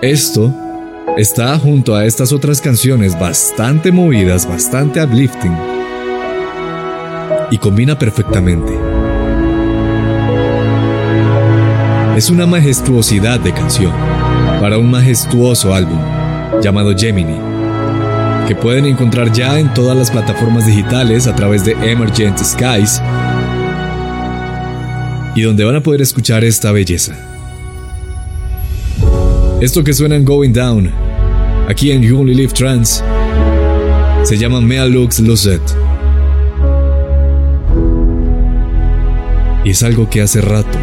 Esto 0.00 0.54
está 1.16 1.58
junto 1.58 1.94
a 1.94 2.04
estas 2.04 2.32
otras 2.32 2.61
canciones 2.61 3.18
bastante 3.18 3.92
movidas, 3.92 4.46
bastante 4.46 5.02
uplifting, 5.02 5.56
y 7.50 7.58
combina 7.58 7.98
perfectamente. 7.98 8.72
Es 12.16 12.30
una 12.30 12.46
majestuosidad 12.46 13.40
de 13.40 13.52
canción 13.52 13.92
para 14.61 14.78
un 14.78 14.90
majestuoso 14.90 15.74
álbum 15.74 16.00
llamado 16.62 16.94
Gemini, 16.96 17.38
que 18.46 18.54
pueden 18.54 18.86
encontrar 18.86 19.32
ya 19.32 19.58
en 19.58 19.72
todas 19.74 19.96
las 19.96 20.11
plataformas 20.11 20.66
digitales 20.66 21.26
a 21.26 21.34
través 21.34 21.64
de 21.64 21.72
Emergent 21.72 22.38
Skies 22.38 23.00
y 25.34 25.42
donde 25.42 25.64
van 25.64 25.76
a 25.76 25.80
poder 25.80 26.02
escuchar 26.02 26.44
esta 26.44 26.72
belleza. 26.72 27.30
Esto 29.61 29.84
que 29.84 29.92
suena 29.92 30.16
en 30.16 30.24
Going 30.24 30.54
Down, 30.54 30.90
aquí 31.68 31.90
en 31.90 32.00
You 32.00 32.18
Only 32.18 32.34
Live 32.34 32.54
Trans, 32.54 33.04
se 34.22 34.38
llama 34.38 34.62
Mea 34.62 34.86
Lux 34.86 35.20
Lucet. 35.20 35.61
Y 39.62 39.70
es 39.70 39.82
algo 39.82 40.08
que 40.08 40.22
hace 40.22 40.40
rato 40.40 40.78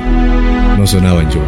no 0.77 0.85
sonaba 0.85 1.23
en 1.23 1.31
You. 1.31 1.41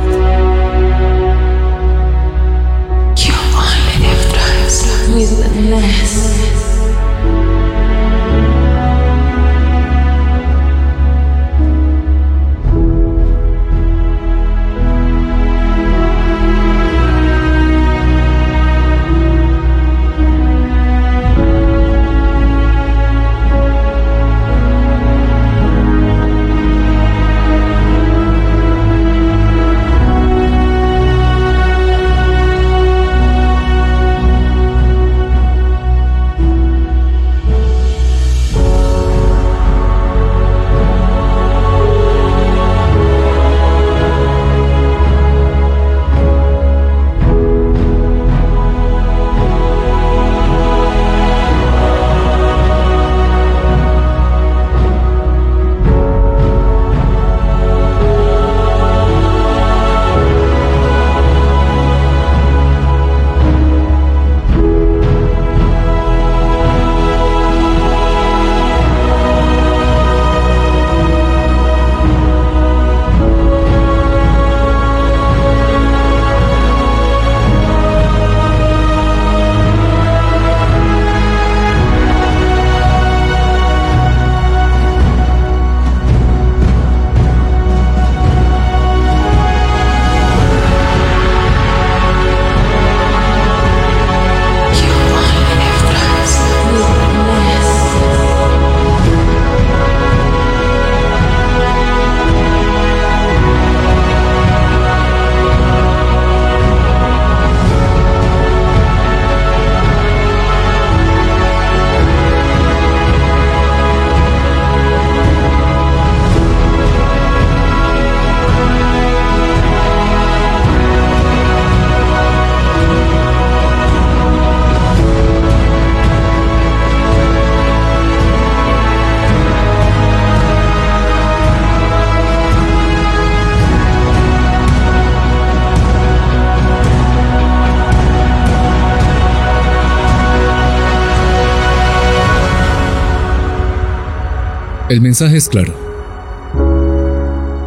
El 144.89 145.01
mensaje 145.01 145.37
es 145.37 145.47
claro. 145.47 145.75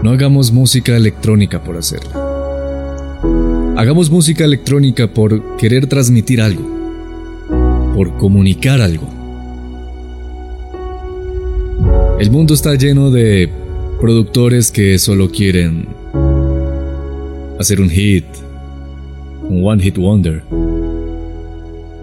No 0.02 0.10
hagamos 0.10 0.50
música 0.50 0.96
electrónica 0.96 1.62
por 1.62 1.76
hacerla. 1.76 2.10
Hagamos 3.76 4.10
música 4.10 4.44
electrónica 4.44 5.06
por 5.06 5.56
querer 5.56 5.86
transmitir 5.86 6.42
algo, 6.42 6.68
por 7.94 8.16
comunicar 8.16 8.80
algo. 8.80 9.08
El 12.18 12.32
mundo 12.32 12.54
está 12.54 12.74
lleno 12.74 13.12
de 13.12 13.48
productores 14.00 14.72
que 14.72 14.98
solo 14.98 15.30
quieren 15.30 15.86
hacer 17.60 17.80
un 17.80 17.88
hit, 17.88 18.24
un 19.48 19.64
one 19.64 19.80
hit 19.80 19.96
wonder, 19.96 20.42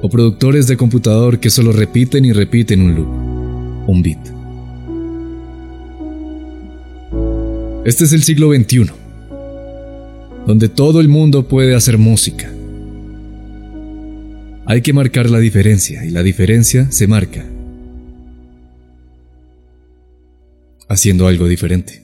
o 0.02 0.10
productores 0.10 0.66
de 0.68 0.78
computador 0.78 1.42
que 1.42 1.50
solo 1.50 1.74
repiten 1.74 2.24
y 2.24 2.32
repiten 2.32 2.82
un 2.82 2.96
loop, 2.96 3.90
un 3.90 4.02
beat. 4.02 4.19
Este 7.86 8.04
es 8.04 8.14
el 8.14 8.24
siglo 8.24 8.54
XXI, 8.54 8.92
donde 10.46 10.68
todo 10.68 11.00
el 11.00 11.08
mundo 11.08 11.48
puede 11.48 11.76
hacer 11.76 11.98
música. 11.98 12.52
Hay 14.66 14.82
que 14.82 14.92
marcar 14.92 15.30
la 15.30 15.40
diferencia 15.40 16.04
y 16.04 16.12
la 16.12 16.22
diferencia 16.22 16.92
se 16.92 17.08
marca 17.08 17.46
haciendo 20.90 21.28
algo 21.28 21.48
diferente. 21.48 22.04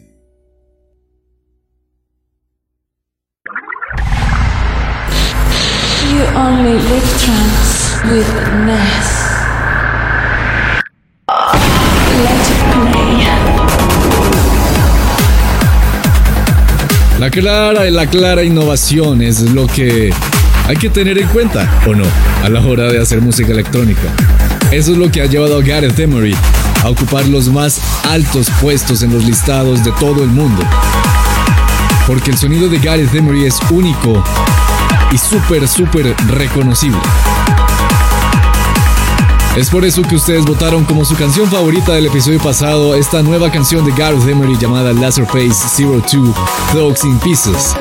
La 17.25 17.31
clara 17.31 17.89
la 17.89 18.05
clara 18.05 18.43
innovación 18.43 19.23
es 19.23 19.41
lo 19.41 19.65
que 19.65 20.13
hay 20.67 20.75
que 20.75 20.89
tener 20.89 21.17
en 21.17 21.27
cuenta, 21.29 21.81
¿o 21.87 21.95
no? 21.95 22.03
A 22.43 22.49
la 22.49 22.59
hora 22.61 22.83
de 22.83 23.01
hacer 23.01 23.19
música 23.19 23.51
electrónica. 23.51 24.13
Eso 24.69 24.91
es 24.91 24.99
lo 24.99 25.09
que 25.09 25.23
ha 25.23 25.25
llevado 25.25 25.57
a 25.57 25.63
Gareth 25.63 25.97
Emery 25.97 26.35
a 26.83 26.89
ocupar 26.91 27.27
los 27.27 27.47
más 27.47 27.81
altos 28.11 28.51
puestos 28.61 29.01
en 29.01 29.11
los 29.11 29.25
listados 29.25 29.83
de 29.83 29.91
todo 29.93 30.23
el 30.23 30.29
mundo. 30.29 30.61
Porque 32.05 32.29
el 32.29 32.37
sonido 32.37 32.69
de 32.69 32.77
Gareth 32.77 33.15
Emery 33.15 33.45
es 33.45 33.57
único 33.71 34.23
y 35.11 35.17
súper, 35.17 35.67
súper 35.67 36.15
reconocible. 36.27 36.99
Es 39.55 39.69
por 39.69 39.85
eso 39.85 40.01
que 40.01 40.17
ustedes 40.17 40.45
votaron 40.45 40.83
como 40.83 41.05
su 41.05 41.15
canción 41.15 41.49
favorita 41.49 41.93
del 41.93 42.07
episodio 42.07 42.39
pasado 42.39 42.93
esta 42.93 43.23
nueva 43.23 43.49
canción 43.49 43.85
de 43.85 43.93
Gareth 43.93 44.27
Emery 44.27 44.57
llamada 44.57 44.91
Laserface 44.91 45.81
02 45.81 46.35
Thugs 46.73 47.05
in 47.05 47.17
Pieces. 47.19 47.73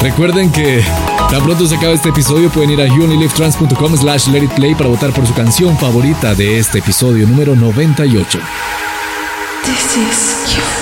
Recuerden 0.00 0.52
que 0.52 0.84
tan 1.30 1.42
pronto 1.42 1.66
se 1.66 1.74
acaba 1.74 1.94
este 1.94 2.10
episodio 2.10 2.48
pueden 2.48 2.70
ir 2.70 2.80
a 2.80 2.84
unilivetrans.com 2.84 3.96
slash 3.96 4.28
let 4.28 4.44
it 4.44 4.52
play 4.52 4.72
para 4.76 4.88
votar 4.88 5.12
por 5.12 5.26
su 5.26 5.34
canción 5.34 5.76
favorita 5.76 6.32
de 6.36 6.60
este 6.60 6.78
episodio 6.78 7.26
número 7.26 7.56
98. 7.56 8.38
This 9.64 9.96
is 9.96 10.79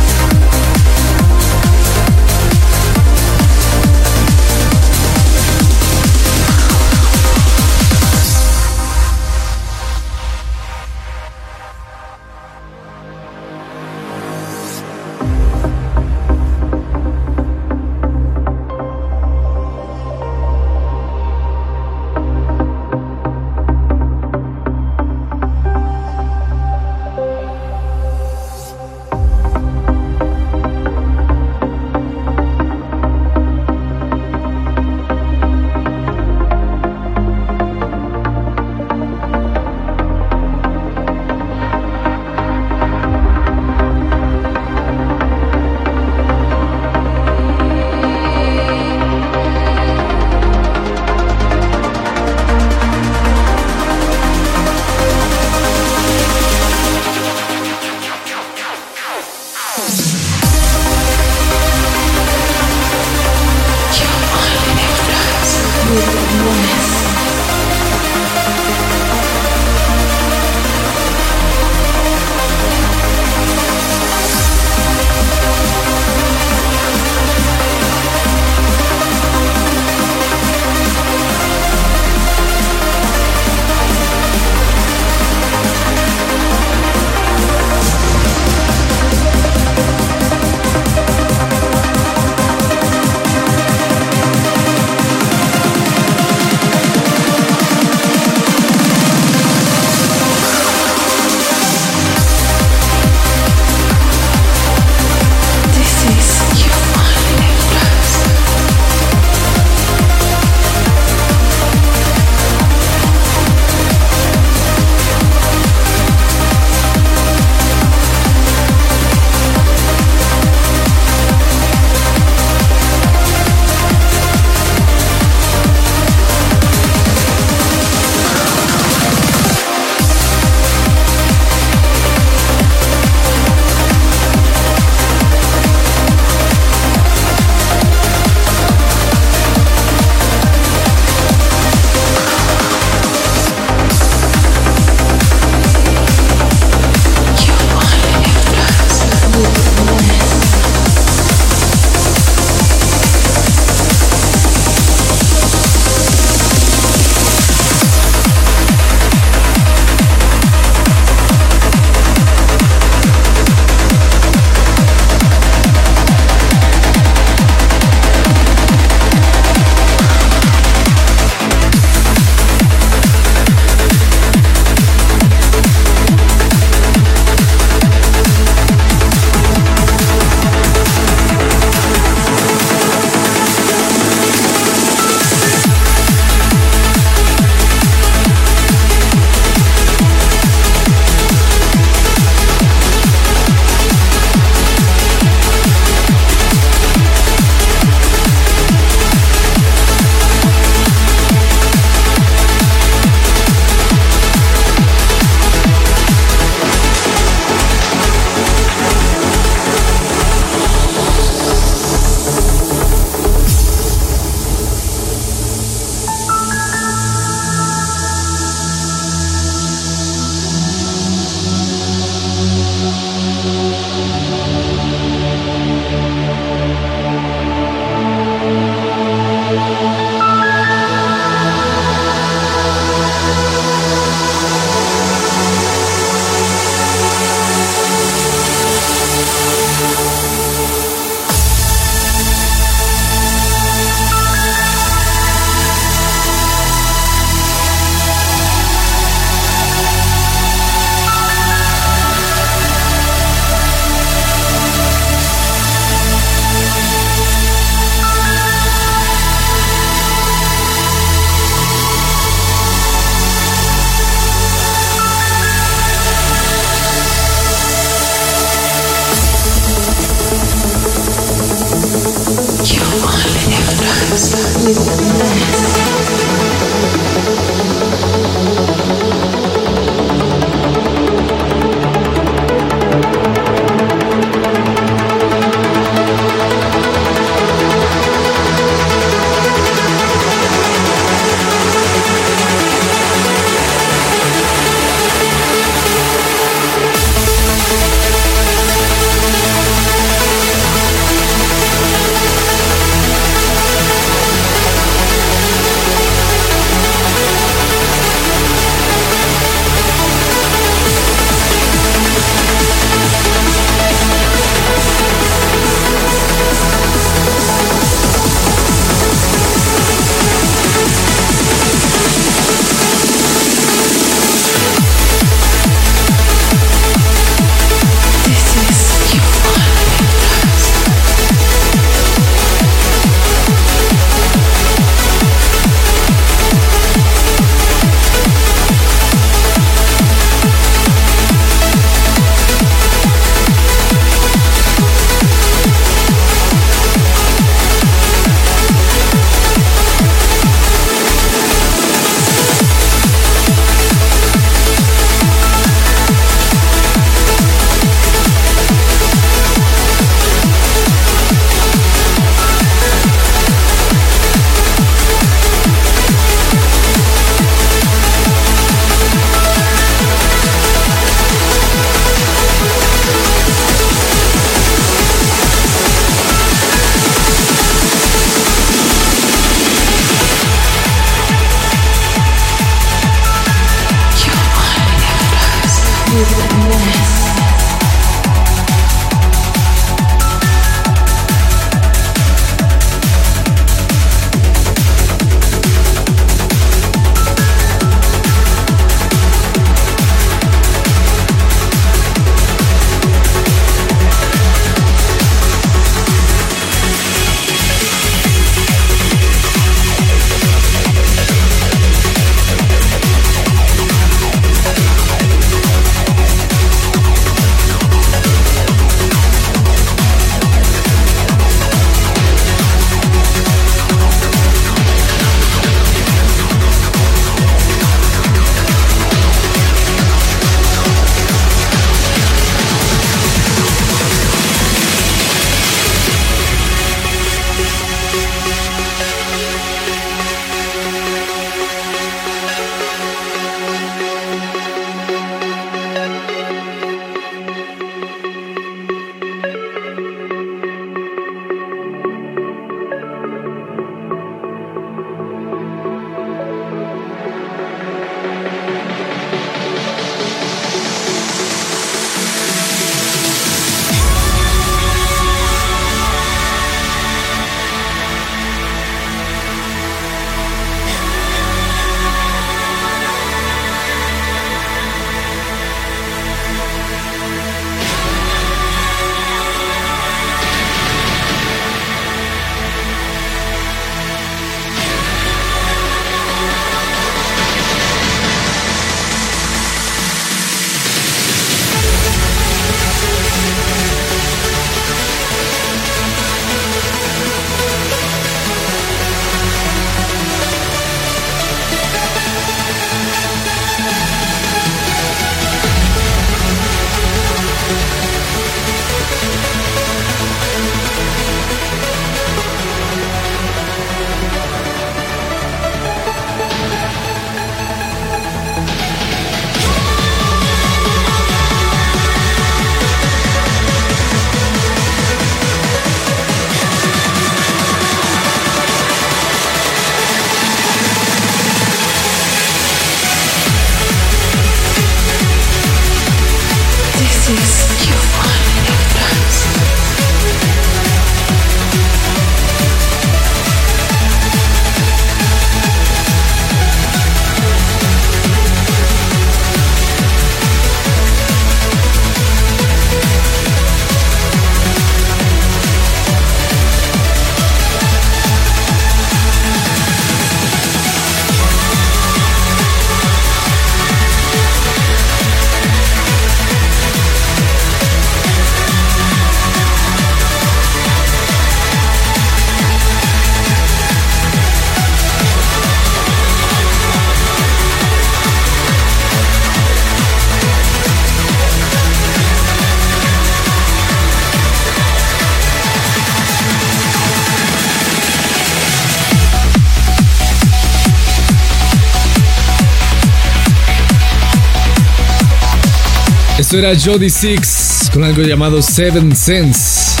Esto 596.48 596.56
era 596.60 596.72
Jody 596.74 597.10
Six 597.10 597.90
con 597.92 598.02
algo 598.02 598.22
llamado 598.22 598.62
Seven 598.62 599.14
Sense. 599.14 600.00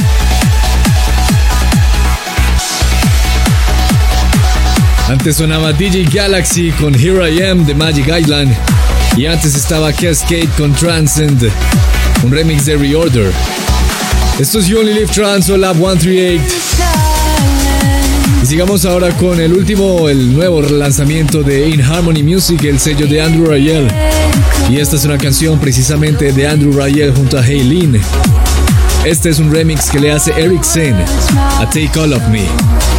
Antes 5.08 5.36
sonaba 5.36 5.74
DJ 5.74 6.06
Galaxy 6.10 6.70
con 6.70 6.94
Here 6.94 7.30
I 7.30 7.42
Am 7.42 7.66
de 7.66 7.74
Magic 7.74 8.06
Island. 8.08 8.56
Y 9.14 9.26
antes 9.26 9.54
estaba 9.56 9.92
Cascade 9.92 10.48
con 10.56 10.72
Transcend, 10.72 11.50
un 12.24 12.32
remix 12.32 12.64
de 12.64 12.78
Reorder. 12.78 13.30
Esto 14.38 14.60
es 14.60 14.68
You 14.68 14.78
Only 14.78 14.94
Live 14.94 15.12
Trans 15.12 15.50
o 15.50 15.56
Lab 15.58 15.76
138. 15.76 16.42
Y 18.42 18.46
sigamos 18.46 18.86
ahora 18.86 19.10
con 19.10 19.38
el 19.38 19.52
último, 19.52 20.08
el 20.08 20.34
nuevo 20.34 20.62
lanzamiento 20.62 21.42
de 21.42 21.68
In 21.68 21.82
Harmony 21.82 22.22
Music, 22.22 22.64
el 22.64 22.80
sello 22.80 23.06
de 23.06 23.20
Andrew 23.20 23.44
Rayel. 23.44 24.07
Y 24.70 24.78
esta 24.78 24.96
es 24.96 25.04
una 25.04 25.18
canción 25.18 25.58
precisamente 25.58 26.32
de 26.32 26.46
Andrew 26.46 26.72
Rayel 26.72 27.14
junto 27.14 27.38
a 27.38 27.42
Haylin. 27.42 28.00
Este 29.04 29.30
es 29.30 29.38
un 29.38 29.52
remix 29.52 29.90
que 29.90 30.00
le 30.00 30.12
hace 30.12 30.32
Eric 30.32 30.62
Sen 30.62 30.94
a 30.94 31.66
Take 31.70 31.98
All 31.98 32.12
of 32.12 32.26
Me. 32.28 32.97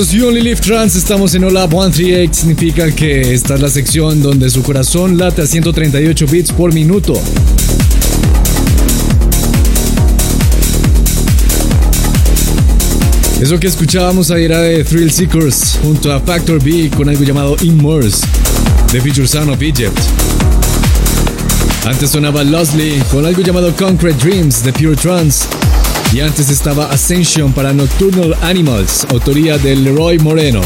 Esto 0.00 0.14
es 0.14 0.18
You 0.18 0.28
Only 0.28 0.40
Live 0.40 0.62
Trans, 0.62 0.96
estamos 0.96 1.34
en 1.34 1.44
Olab 1.44 1.68
138, 1.72 2.32
significa 2.32 2.90
que 2.90 3.34
esta 3.34 3.56
es 3.56 3.60
la 3.60 3.68
sección 3.68 4.22
donde 4.22 4.48
su 4.48 4.62
corazón 4.62 5.18
late 5.18 5.42
a 5.42 5.46
138 5.46 6.26
bits 6.26 6.52
por 6.52 6.72
minuto. 6.72 7.20
Eso 13.42 13.60
que 13.60 13.66
escuchábamos 13.66 14.30
ahí 14.30 14.44
era 14.44 14.60
de 14.60 14.84
Thrill 14.84 15.10
Seekers 15.10 15.78
junto 15.82 16.10
a 16.10 16.18
Factor 16.18 16.64
B 16.64 16.90
con 16.96 17.10
algo 17.10 17.22
llamado 17.22 17.56
Immerse, 17.60 18.26
de 18.94 19.02
Future 19.02 19.28
Sound 19.28 19.50
of 19.50 19.60
Egypt. 19.60 19.98
Antes 21.84 22.08
sonaba 22.08 22.42
Losley 22.42 23.02
con 23.10 23.26
algo 23.26 23.42
llamado 23.42 23.76
Concrete 23.76 24.26
Dreams 24.26 24.64
de 24.64 24.72
Pure 24.72 24.96
Trance. 24.96 25.59
Y 26.12 26.18
antes 26.20 26.50
estaba 26.50 26.86
Ascension 26.86 27.52
para 27.52 27.72
Nocturnal 27.72 28.36
Animals, 28.42 29.06
autoría 29.10 29.58
de 29.58 29.76
Leroy 29.76 30.18
Moreno. 30.18 30.60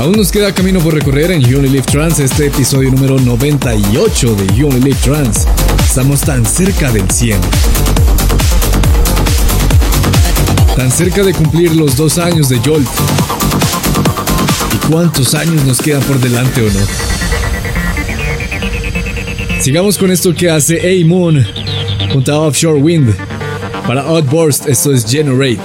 Aún 0.00 0.12
nos 0.12 0.32
queda 0.32 0.54
camino 0.54 0.80
por 0.80 0.94
recorrer 0.94 1.32
en 1.32 1.42
You 1.42 1.60
Live 1.60 1.82
Trance, 1.82 2.24
este 2.24 2.46
episodio 2.46 2.90
número 2.90 3.18
98 3.18 4.34
de 4.34 4.46
You 4.54 4.70
Live 4.70 4.96
Trance. 5.02 5.46
Estamos 5.84 6.22
tan 6.22 6.46
cerca 6.46 6.90
del 6.90 7.10
100. 7.10 7.38
Tan 10.74 10.90
cerca 10.90 11.22
de 11.22 11.34
cumplir 11.34 11.76
los 11.76 11.94
dos 11.94 12.16
años 12.16 12.48
de 12.48 12.58
Jolt. 12.64 12.88
¿Y 14.72 14.90
cuántos 14.90 15.34
años 15.34 15.62
nos 15.66 15.76
quedan 15.78 16.02
por 16.04 16.18
delante 16.18 16.62
o 16.62 16.72
no? 16.72 16.80
Sigamos 19.60 19.98
con 19.98 20.10
esto 20.10 20.34
que 20.34 20.50
hace 20.50 20.80
A-Moon 20.80 21.61
junto 22.10 22.32
a 22.32 22.38
Offshore 22.38 22.80
Wind. 22.80 23.14
Para 23.86 24.02
Outburst, 24.02 24.66
esto 24.66 24.92
es 24.92 25.04
Generate. 25.04 25.60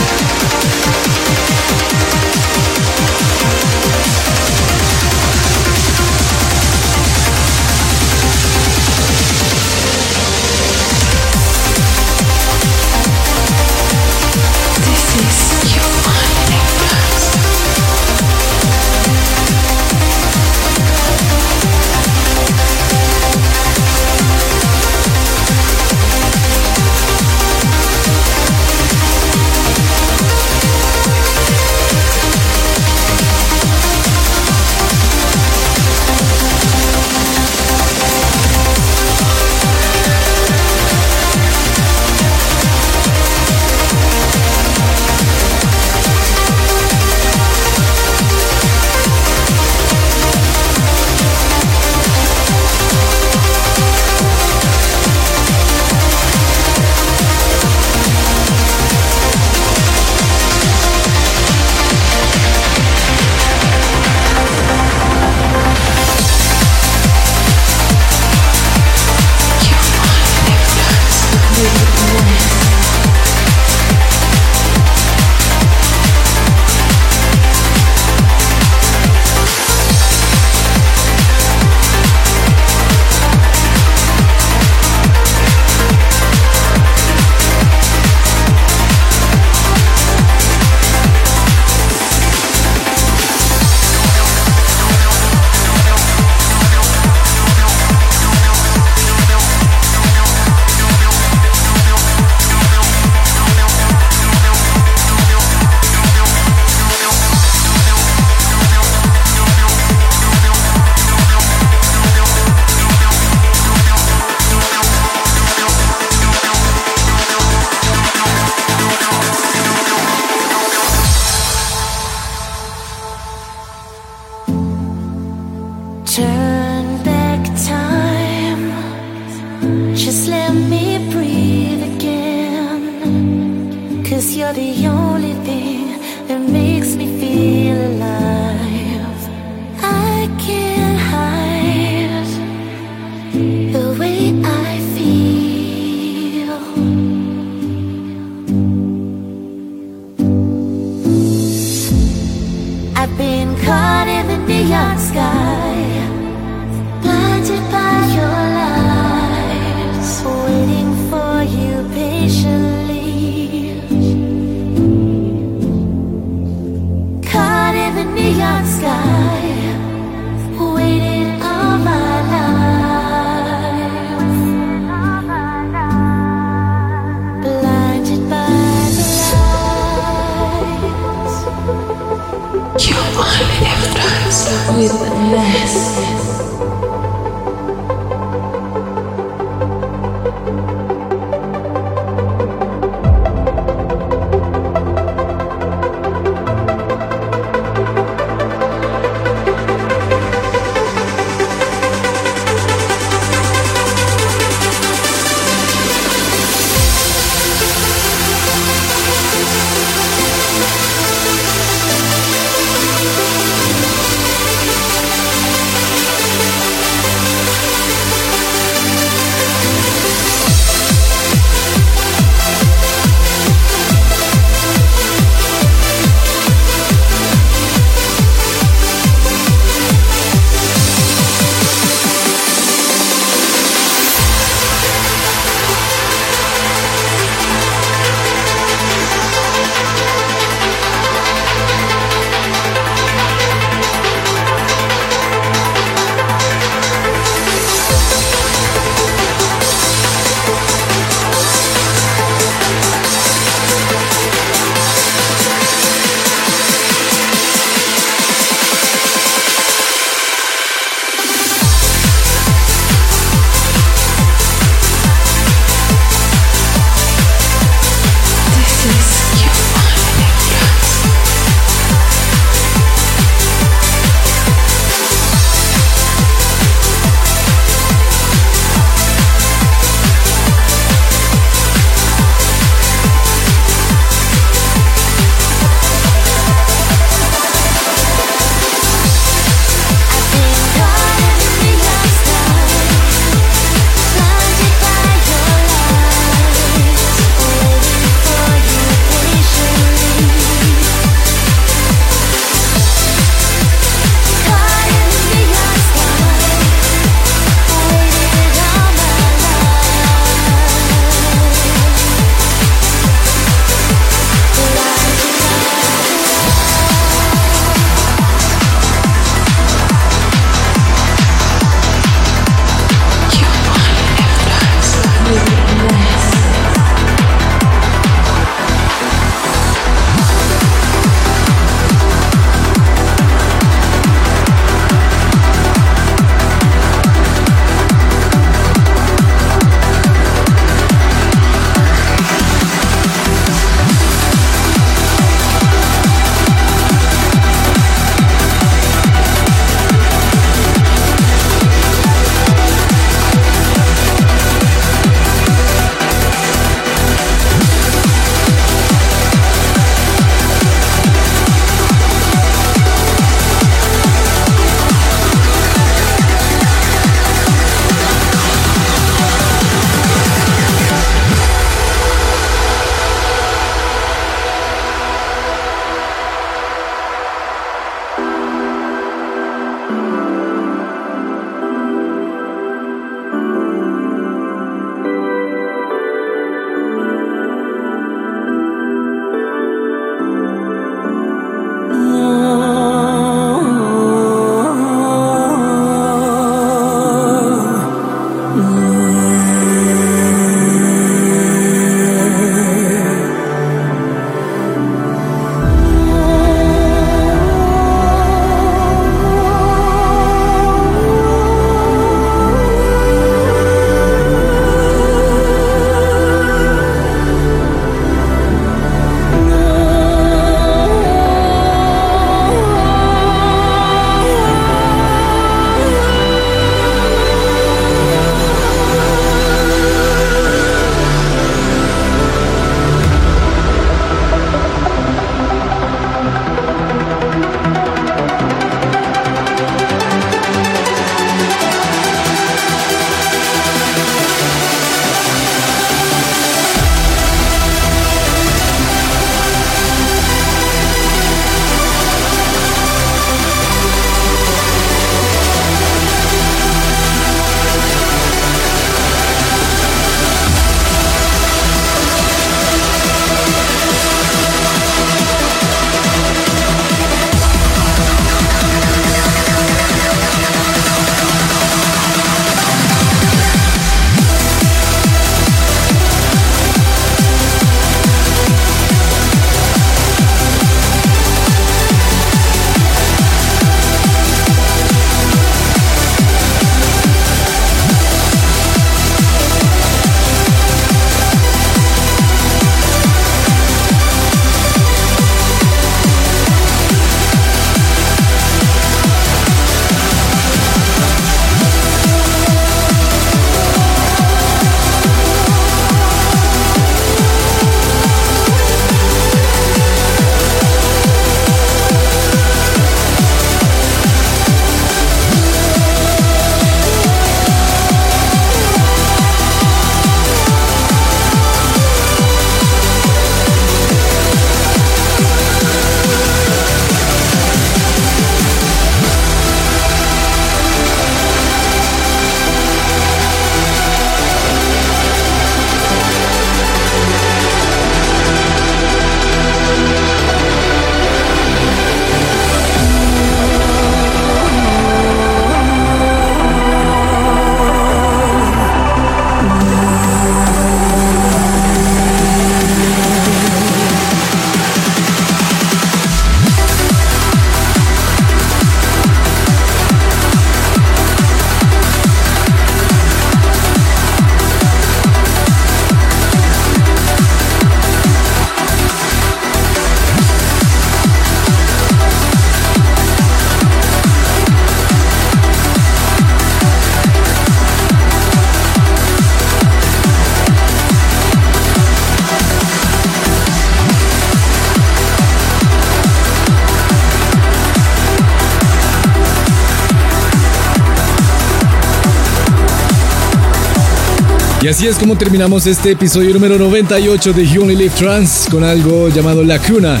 Y 594.66 594.68
así 594.68 594.88
es 594.88 594.96
como 594.96 595.16
terminamos 595.16 595.64
este 595.68 595.92
episodio 595.92 596.34
número 596.34 596.58
98 596.58 597.32
de 597.32 597.46
You 597.46 597.62
Only 597.62 597.76
Live 597.76 597.94
Trans 597.96 598.48
con 598.50 598.64
algo 598.64 599.08
llamado 599.08 599.44
La 599.44 599.60
Cuna 599.60 600.00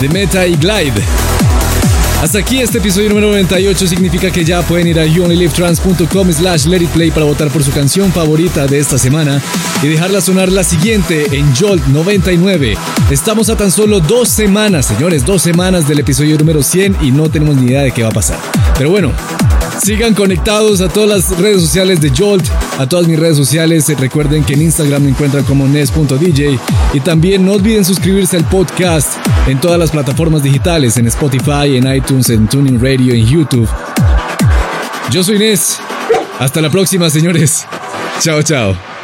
de 0.00 0.08
Meta 0.08 0.46
y 0.46 0.56
Glide. 0.56 1.02
Hasta 2.22 2.38
aquí 2.38 2.60
este 2.60 2.78
episodio 2.78 3.10
número 3.10 3.26
98 3.26 3.86
significa 3.86 4.30
que 4.30 4.42
ya 4.42 4.62
pueden 4.62 4.86
ir 4.86 4.98
a 4.98 5.04
youonlylivetrans.com 5.04 6.32
slash 6.32 6.64
let 6.64 6.78
it 6.78 6.88
play 6.92 7.10
para 7.10 7.26
votar 7.26 7.50
por 7.50 7.62
su 7.62 7.70
canción 7.72 8.10
favorita 8.10 8.66
de 8.66 8.78
esta 8.78 8.96
semana 8.96 9.42
y 9.82 9.88
dejarla 9.88 10.22
sonar 10.22 10.50
la 10.50 10.64
siguiente 10.64 11.36
en 11.36 11.54
Jolt 11.54 11.86
99. 11.88 12.74
Estamos 13.10 13.50
a 13.50 13.56
tan 13.58 13.70
solo 13.70 14.00
dos 14.00 14.30
semanas, 14.30 14.86
señores, 14.86 15.26
dos 15.26 15.42
semanas 15.42 15.86
del 15.86 15.98
episodio 15.98 16.38
número 16.38 16.62
100 16.62 16.96
y 17.02 17.10
no 17.10 17.28
tenemos 17.28 17.56
ni 17.56 17.66
idea 17.66 17.82
de 17.82 17.90
qué 17.90 18.02
va 18.02 18.08
a 18.08 18.12
pasar. 18.12 18.38
Pero 18.78 18.88
bueno, 18.88 19.12
Sigan 19.82 20.14
conectados 20.14 20.80
a 20.80 20.88
todas 20.88 21.08
las 21.08 21.38
redes 21.38 21.60
sociales 21.60 22.00
de 22.00 22.10
Jolt, 22.10 22.48
a 22.78 22.86
todas 22.86 23.06
mis 23.06 23.18
redes 23.18 23.36
sociales. 23.36 23.86
Recuerden 23.98 24.44
que 24.44 24.54
en 24.54 24.62
Instagram 24.62 25.02
me 25.02 25.10
encuentran 25.10 25.44
como 25.44 25.66
nes.dj 25.68 26.58
y 26.92 27.00
también 27.00 27.44
no 27.44 27.52
olviden 27.52 27.84
suscribirse 27.84 28.36
al 28.36 28.44
podcast 28.44 29.14
en 29.46 29.60
todas 29.60 29.78
las 29.78 29.90
plataformas 29.90 30.42
digitales, 30.42 30.96
en 30.96 31.06
Spotify, 31.06 31.76
en 31.76 31.92
iTunes, 31.92 32.30
en 32.30 32.46
Tuning 32.48 32.80
Radio, 32.80 33.14
en 33.14 33.26
YouTube. 33.26 33.68
Yo 35.10 35.22
soy 35.22 35.38
Nes. 35.38 35.78
Hasta 36.38 36.60
la 36.60 36.70
próxima, 36.70 37.08
señores. 37.10 37.66
Chao, 38.20 38.42
chao. 38.42 38.95